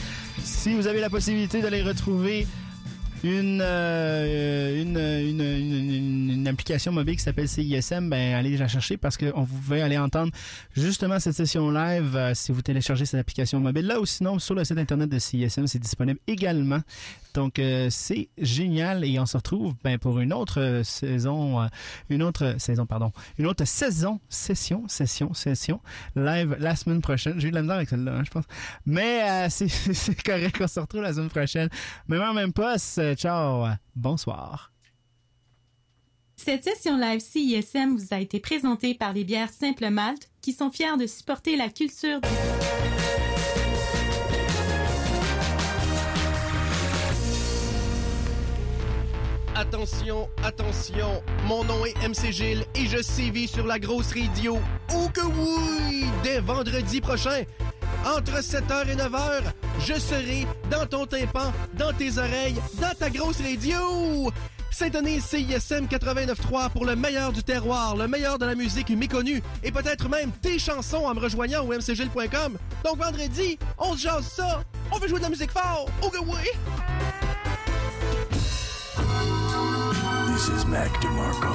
Si 0.42 0.74
vous 0.74 0.88
avez 0.88 1.02
la 1.02 1.10
possibilité 1.10 1.62
d'aller 1.62 1.82
retrouver 1.84 2.48
une, 3.24 3.62
euh, 3.62 4.82
une, 4.82 4.98
une, 4.98 6.48
application 6.48 6.92
mobile 6.92 7.16
qui 7.16 7.24
s'appelle 7.24 7.48
CISM, 7.48 8.10
ben 8.10 8.34
allez 8.34 8.58
la 8.58 8.68
chercher 8.68 8.98
parce 8.98 9.16
que 9.16 9.32
on 9.36 9.44
vous 9.44 9.74
aller 9.74 9.98
entendre 9.98 10.32
justement 10.76 11.20
cette 11.20 11.36
session 11.36 11.70
live 11.70 12.16
euh, 12.16 12.34
si 12.34 12.52
vous 12.52 12.62
téléchargez 12.62 13.06
cette 13.06 13.20
application 13.20 13.60
mobile 13.60 13.86
là 13.86 14.00
ou 14.00 14.06
sinon 14.06 14.40
sur 14.40 14.56
le 14.56 14.64
site 14.64 14.78
internet 14.78 15.10
de 15.10 15.20
CISM, 15.20 15.68
c'est 15.68 15.80
disponible 15.80 16.20
également. 16.28 16.82
Donc 17.34 17.60
euh, 17.60 17.88
c'est 17.90 18.28
génial 18.38 19.06
et 19.06 19.18
on 19.20 19.26
se 19.26 19.38
retrouve 19.38 19.76
ben, 19.84 19.98
pour 19.98 20.20
une 20.20 20.34
autre 20.34 20.82
saison, 20.84 21.70
une 22.10 22.24
autre 22.24 22.56
saison 22.58 22.86
pardon, 22.86 23.12
une 23.38 23.46
autre 23.46 23.66
saison, 23.66 24.20
session, 24.30 24.86
session, 24.88 25.34
session 25.34 25.80
live 26.16 26.58
la 26.60 26.76
semaine 26.76 27.02
prochaine. 27.02 27.40
J'ai 27.40 27.50
eu 27.50 27.52
de 27.52 27.60
la 27.60 27.76
avec 27.76 27.88
celle-là, 27.88 28.16
hein, 28.16 28.24
je 28.26 28.32
pense. 28.32 28.46
Mais 28.86 29.50
c'est 29.50 30.22
correct, 30.24 30.58
on 30.60 30.68
se 30.68 30.80
retrouve 30.80 31.02
la 31.02 31.14
semaine 31.14 31.30
prochaine. 31.30 31.70
Mais 32.08 32.18
en 32.18 32.34
même 32.34 32.52
pas, 32.52 32.78
ciao, 33.16 33.68
bonsoir. 33.96 34.72
Cette 36.36 36.64
session 36.64 36.98
live 36.98 37.20
CISM 37.20 37.96
vous 37.96 38.14
a 38.16 38.20
été 38.20 38.40
présentée 38.40 38.96
par 38.96 39.14
les 39.14 39.24
bières 39.24 39.52
Simple 39.52 39.90
Malte 39.90 40.30
qui 40.42 40.54
sont 40.54 40.72
fiers 40.72 40.98
de 40.98 41.06
supporter 41.06 41.56
la 41.56 41.70
culture 41.70 42.20
du... 42.20 42.28
Attention, 49.62 50.28
attention, 50.44 51.22
mon 51.46 51.64
nom 51.64 51.86
est 51.86 51.94
MC 52.08 52.32
Gilles 52.32 52.66
et 52.74 52.88
je 52.88 53.00
sévis 53.00 53.48
sur 53.48 53.68
la 53.68 53.78
grosse 53.78 54.12
radio. 54.12 54.60
Oh 54.92 55.08
que 55.14 55.22
oui! 55.22 56.06
Dès 56.24 56.40
vendredi 56.40 57.00
prochain, 57.00 57.44
entre 58.04 58.40
7h 58.40 58.90
et 58.90 58.96
9h, 58.96 59.44
je 59.82 59.94
serai 60.00 60.48
dans 60.72 60.88
ton 60.88 61.06
tympan, 61.06 61.54
dans 61.76 61.94
tes 61.94 62.18
oreilles, 62.18 62.56
dans 62.82 62.96
ta 62.98 63.12
grosse 63.12 63.40
radio! 63.40 64.32
Syntonise 64.72 65.26
CISM 65.26 65.86
89.3 65.86 66.72
pour 66.72 66.84
le 66.84 66.96
meilleur 66.96 67.32
du 67.32 67.44
terroir, 67.44 67.96
le 67.96 68.08
meilleur 68.08 68.40
de 68.40 68.48
la 68.48 68.56
musique 68.56 68.90
méconnue 68.90 69.44
et 69.64 69.72
peut-être 69.72 70.10
même 70.10 70.32
tes 70.42 70.58
chansons 70.58 71.06
en 71.06 71.14
me 71.14 71.20
rejoignant 71.20 71.64
au 71.64 71.68
mcgilles.com. 71.68 72.58
Donc 72.84 72.98
vendredi, 72.98 73.60
on 73.78 73.94
se 73.94 74.00
jase 74.00 74.26
ça! 74.26 74.64
On 74.92 74.98
veut 74.98 75.08
jouer 75.08 75.20
de 75.20 75.26
la 75.26 75.30
musique 75.30 75.52
fort! 75.52 75.88
Oh 76.02 76.10
que 76.10 76.18
oui! 76.18 76.50
This 80.42 80.50
is 80.50 80.66
Mac 80.66 80.90
DeMarco. 80.94 81.54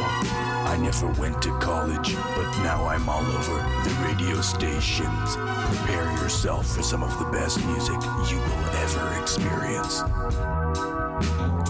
I 0.64 0.78
never 0.80 1.08
went 1.20 1.42
to 1.42 1.50
college, 1.58 2.14
but 2.14 2.62
now 2.62 2.86
I'm 2.86 3.08
all 3.08 3.26
over 3.26 3.54
the 3.82 4.06
radio 4.06 4.40
stations. 4.40 5.34
Prepare 5.34 6.04
yourself 6.22 6.72
for 6.72 6.84
some 6.84 7.02
of 7.02 7.18
the 7.18 7.24
best 7.24 7.58
music 7.66 8.00
you 8.30 8.38
will 8.38 8.64
ever 8.76 9.20
experience. 9.20 10.04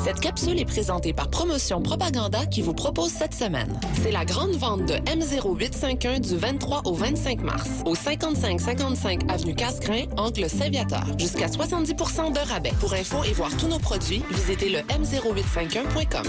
Cette 0.04 0.20
capsule 0.20 0.60
est 0.60 0.64
présentée 0.64 1.12
par 1.12 1.28
Promotion 1.28 1.82
Propaganda 1.82 2.46
qui 2.46 2.62
vous 2.62 2.74
propose 2.74 3.10
cette 3.10 3.34
semaine. 3.34 3.78
C'est 4.02 4.12
la 4.12 4.24
grande 4.24 4.52
vente 4.52 4.86
de 4.86 4.94
M0851 4.94 6.20
du 6.20 6.36
23 6.36 6.82
au 6.84 6.94
25 6.94 7.42
mars 7.42 7.68
au 7.84 7.94
5555 7.94 9.30
avenue 9.30 9.54
Casgrain, 9.54 10.04
angle 10.16 10.48
Saviateur. 10.48 11.04
Jusqu'à 11.18 11.48
70 11.48 11.94
de 11.94 12.48
rabais. 12.48 12.72
Pour 12.80 12.94
info 12.94 13.18
et 13.24 13.32
voir 13.32 13.50
tous 13.56 13.68
nos 13.68 13.78
produits, 13.78 14.22
visitez 14.30 14.68
le 14.68 14.78
m0851.com. 14.78 16.24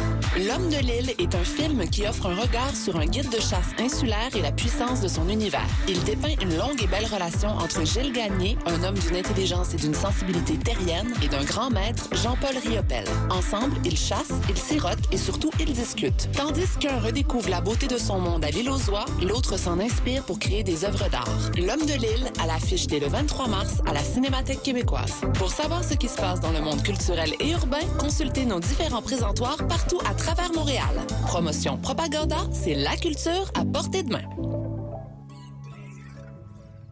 L'homme 0.47 0.70
de 0.70 0.80
l'île 0.80 1.13
est 1.18 1.36
un 1.36 1.43
film 1.43 1.88
qui 1.89 2.07
offre 2.07 2.28
un 2.28 2.36
regard 2.36 2.76
sur 2.76 2.97
un 2.97 3.05
guide 3.05 3.30
de 3.30 3.39
chasse 3.39 3.74
insulaire 3.80 4.36
et 4.36 4.41
la 4.41 4.51
puissance 4.51 5.01
de 5.01 5.07
son 5.07 5.30
univers. 5.30 5.68
Il 5.88 6.03
dépeint 6.03 6.36
une 6.41 6.57
longue 6.57 6.82
et 6.82 6.88
belle 6.88 7.05
relation 7.05 7.49
entre 7.49 7.86
Gilles 7.86 8.11
Gagné, 8.11 8.57
un 8.65 8.84
homme 8.84 8.97
d'une 8.97 9.18
intelligence 9.18 9.74
et 9.74 9.78
d'une 9.78 9.93
sensibilité 9.93 10.57
terrienne, 10.57 11.13
et 11.24 11.28
d'un 11.28 11.43
grand 11.43 11.70
maître, 11.70 12.09
Jean-Paul 12.13 12.55
Riopel. 12.65 13.06
Ensemble, 13.29 13.75
ils 13.85 13.97
chassent, 13.97 14.33
ils 14.49 14.57
sirotent 14.57 15.11
et 15.11 15.17
surtout 15.17 15.51
ils 15.59 15.73
discutent. 15.73 16.29
Tandis 16.33 16.67
qu'un 16.79 16.99
redécouvre 16.99 17.49
la 17.49 17.61
beauté 17.61 17.87
de 17.87 17.97
son 17.97 18.19
monde 18.19 18.43
à 18.43 18.49
l'île 18.49 18.69
aux 18.69 18.89
oies, 18.89 19.05
l'autre 19.21 19.57
s'en 19.57 19.79
inspire 19.79 20.23
pour 20.23 20.39
créer 20.39 20.63
des 20.63 20.85
œuvres 20.85 21.09
d'art. 21.09 21.27
L'homme 21.57 21.85
de 21.85 21.93
l'île 21.93 22.31
à 22.41 22.47
l'affiche 22.47 22.87
dès 22.87 22.99
le 22.99 23.07
23 23.07 23.47
mars 23.47 23.81
à 23.85 23.93
la 23.93 24.03
Cinémathèque 24.03 24.63
québécoise. 24.63 25.13
Pour 25.35 25.51
savoir 25.51 25.83
ce 25.83 25.93
qui 25.93 26.07
se 26.07 26.17
passe 26.17 26.39
dans 26.39 26.51
le 26.51 26.61
monde 26.61 26.81
culturel 26.83 27.33
et 27.39 27.51
urbain, 27.51 27.85
consultez 27.99 28.45
nos 28.45 28.59
différents 28.59 29.01
présentoirs 29.01 29.57
partout 29.67 29.99
à 30.09 30.13
travers 30.13 30.51
Montréal. 30.53 31.05
Promotion 31.27 31.77
Propaganda, 31.77 32.37
c'est 32.51 32.75
la 32.75 32.95
culture 32.97 33.51
à 33.53 33.65
portée 33.65 34.03
de 34.03 34.11
main. 34.11 34.56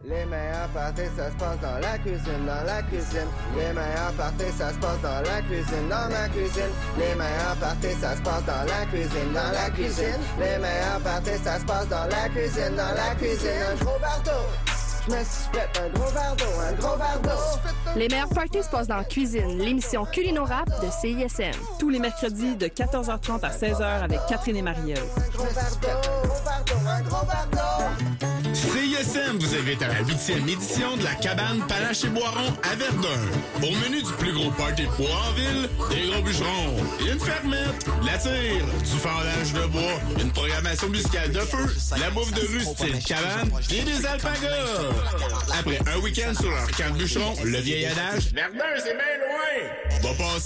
Les 0.08 0.24
meilleurs 0.24 0.68
parties, 0.72 1.10
ça 1.16 1.30
se 1.30 1.36
passe 1.36 1.58
dans 1.60 1.78
la 1.80 1.98
cuisine, 1.98 2.46
dans 2.46 2.64
la 2.64 2.80
cuisine. 2.82 3.26
Les 3.56 3.72
meilleurs 3.72 4.12
parties, 4.16 4.52
ça 4.56 4.70
se 4.70 4.78
passe 4.78 5.00
dans 5.02 5.20
la 5.20 5.42
cuisine, 5.42 5.88
dans 5.90 6.08
ma 6.08 6.28
cuisine. 6.28 6.72
Les 6.96 7.14
meilleurs 7.16 7.56
parties, 7.60 8.00
ça 8.00 8.14
se 8.14 8.22
passe 8.22 8.44
dans 8.44 8.64
la 8.66 8.86
cuisine, 8.86 9.32
dans 9.34 9.52
la 9.52 9.70
cuisine. 9.70 10.20
Les 10.38 10.58
meilleurs 10.58 11.00
parties, 11.02 11.42
ça 11.42 11.58
se 11.58 11.64
passe 11.64 11.88
dans 11.88 12.04
la 12.04 12.28
cuisine, 12.28 12.76
dans 12.76 12.94
la 12.94 13.14
cuisine. 13.16 13.50
Un 13.72 13.84
gros 13.84 13.98
bardeau. 13.98 14.46
Je 15.08 15.12
me 15.12 15.24
suis 15.24 15.50
fait 15.52 15.80
un 15.80 15.88
gros 15.88 16.12
bardeau, 16.12 16.44
un 16.68 16.72
gros 16.74 16.96
bardeau. 16.96 17.42
Les 17.96 18.08
meilleurs 18.08 18.28
parties 18.28 18.62
se 18.62 18.68
passent 18.68 18.88
dans 18.88 18.98
la 18.98 19.04
cuisine, 19.04 19.58
l'émission 19.58 20.04
Culino 20.04 20.44
Rap 20.44 20.68
de 20.82 20.88
CISM. 21.00 21.58
Tous 21.80 21.88
les 21.88 21.98
mercredis 21.98 22.54
de 22.54 22.68
14h30 22.68 23.40
à 23.42 23.50
16h 23.50 24.04
avec 24.04 24.20
Catherine 24.28 24.56
et 24.56 24.62
Marielle. 24.62 25.02
Un 25.16 25.30
gros 25.36 25.52
bardeau, 25.52 25.88
un 25.88 26.26
gros 26.28 26.44
bardeau, 26.44 26.88
un 26.88 27.00
gros 27.02 27.26
bardeau. 27.26 28.35
CISM 28.56 29.36
vous 29.38 29.54
invite 29.54 29.82
à 29.82 29.88
la 29.88 30.00
huitième 30.00 30.48
édition 30.48 30.96
de 30.96 31.04
la 31.04 31.14
cabane 31.16 31.62
Palache 31.68 32.06
Boiron 32.06 32.54
à 32.62 32.74
Verdun. 32.74 33.20
Au 33.56 33.70
menu 33.84 34.02
du 34.02 34.12
plus 34.18 34.32
gros 34.32 34.50
party 34.52 34.84
de 34.84 34.88
bois 34.96 35.10
en 35.28 35.32
ville, 35.32 35.68
des 35.90 36.08
gros 36.08 36.22
bûcherons, 36.22 36.76
une 37.00 37.20
fermette, 37.20 37.86
la 38.02 38.16
tire, 38.16 38.64
du 38.80 38.98
fendage 38.98 39.52
de 39.52 39.66
bois, 39.66 40.00
une 40.22 40.30
programmation 40.32 40.88
musicale 40.88 41.32
de 41.32 41.40
feu, 41.40 41.66
la 42.00 42.08
bouffe 42.10 42.32
de 42.32 42.40
rue 42.40 42.64
style 42.64 42.98
cabane 43.04 43.50
et 43.70 43.82
des 43.82 44.06
alpagas. 44.06 44.90
Après 45.58 45.78
un 45.94 45.98
week-end 45.98 46.32
sur 46.34 46.50
leur 46.50 46.70
camp 46.70 46.94
de 46.94 46.98
bûcheron, 46.98 47.34
le 47.44 47.58
vieil 47.58 47.84
adage, 47.84 48.32
Verdun 48.32 48.64
c'est 48.78 48.96
bien 48.96 49.16
loin, 49.20 50.02
va 50.02 50.14
passer 50.14 50.36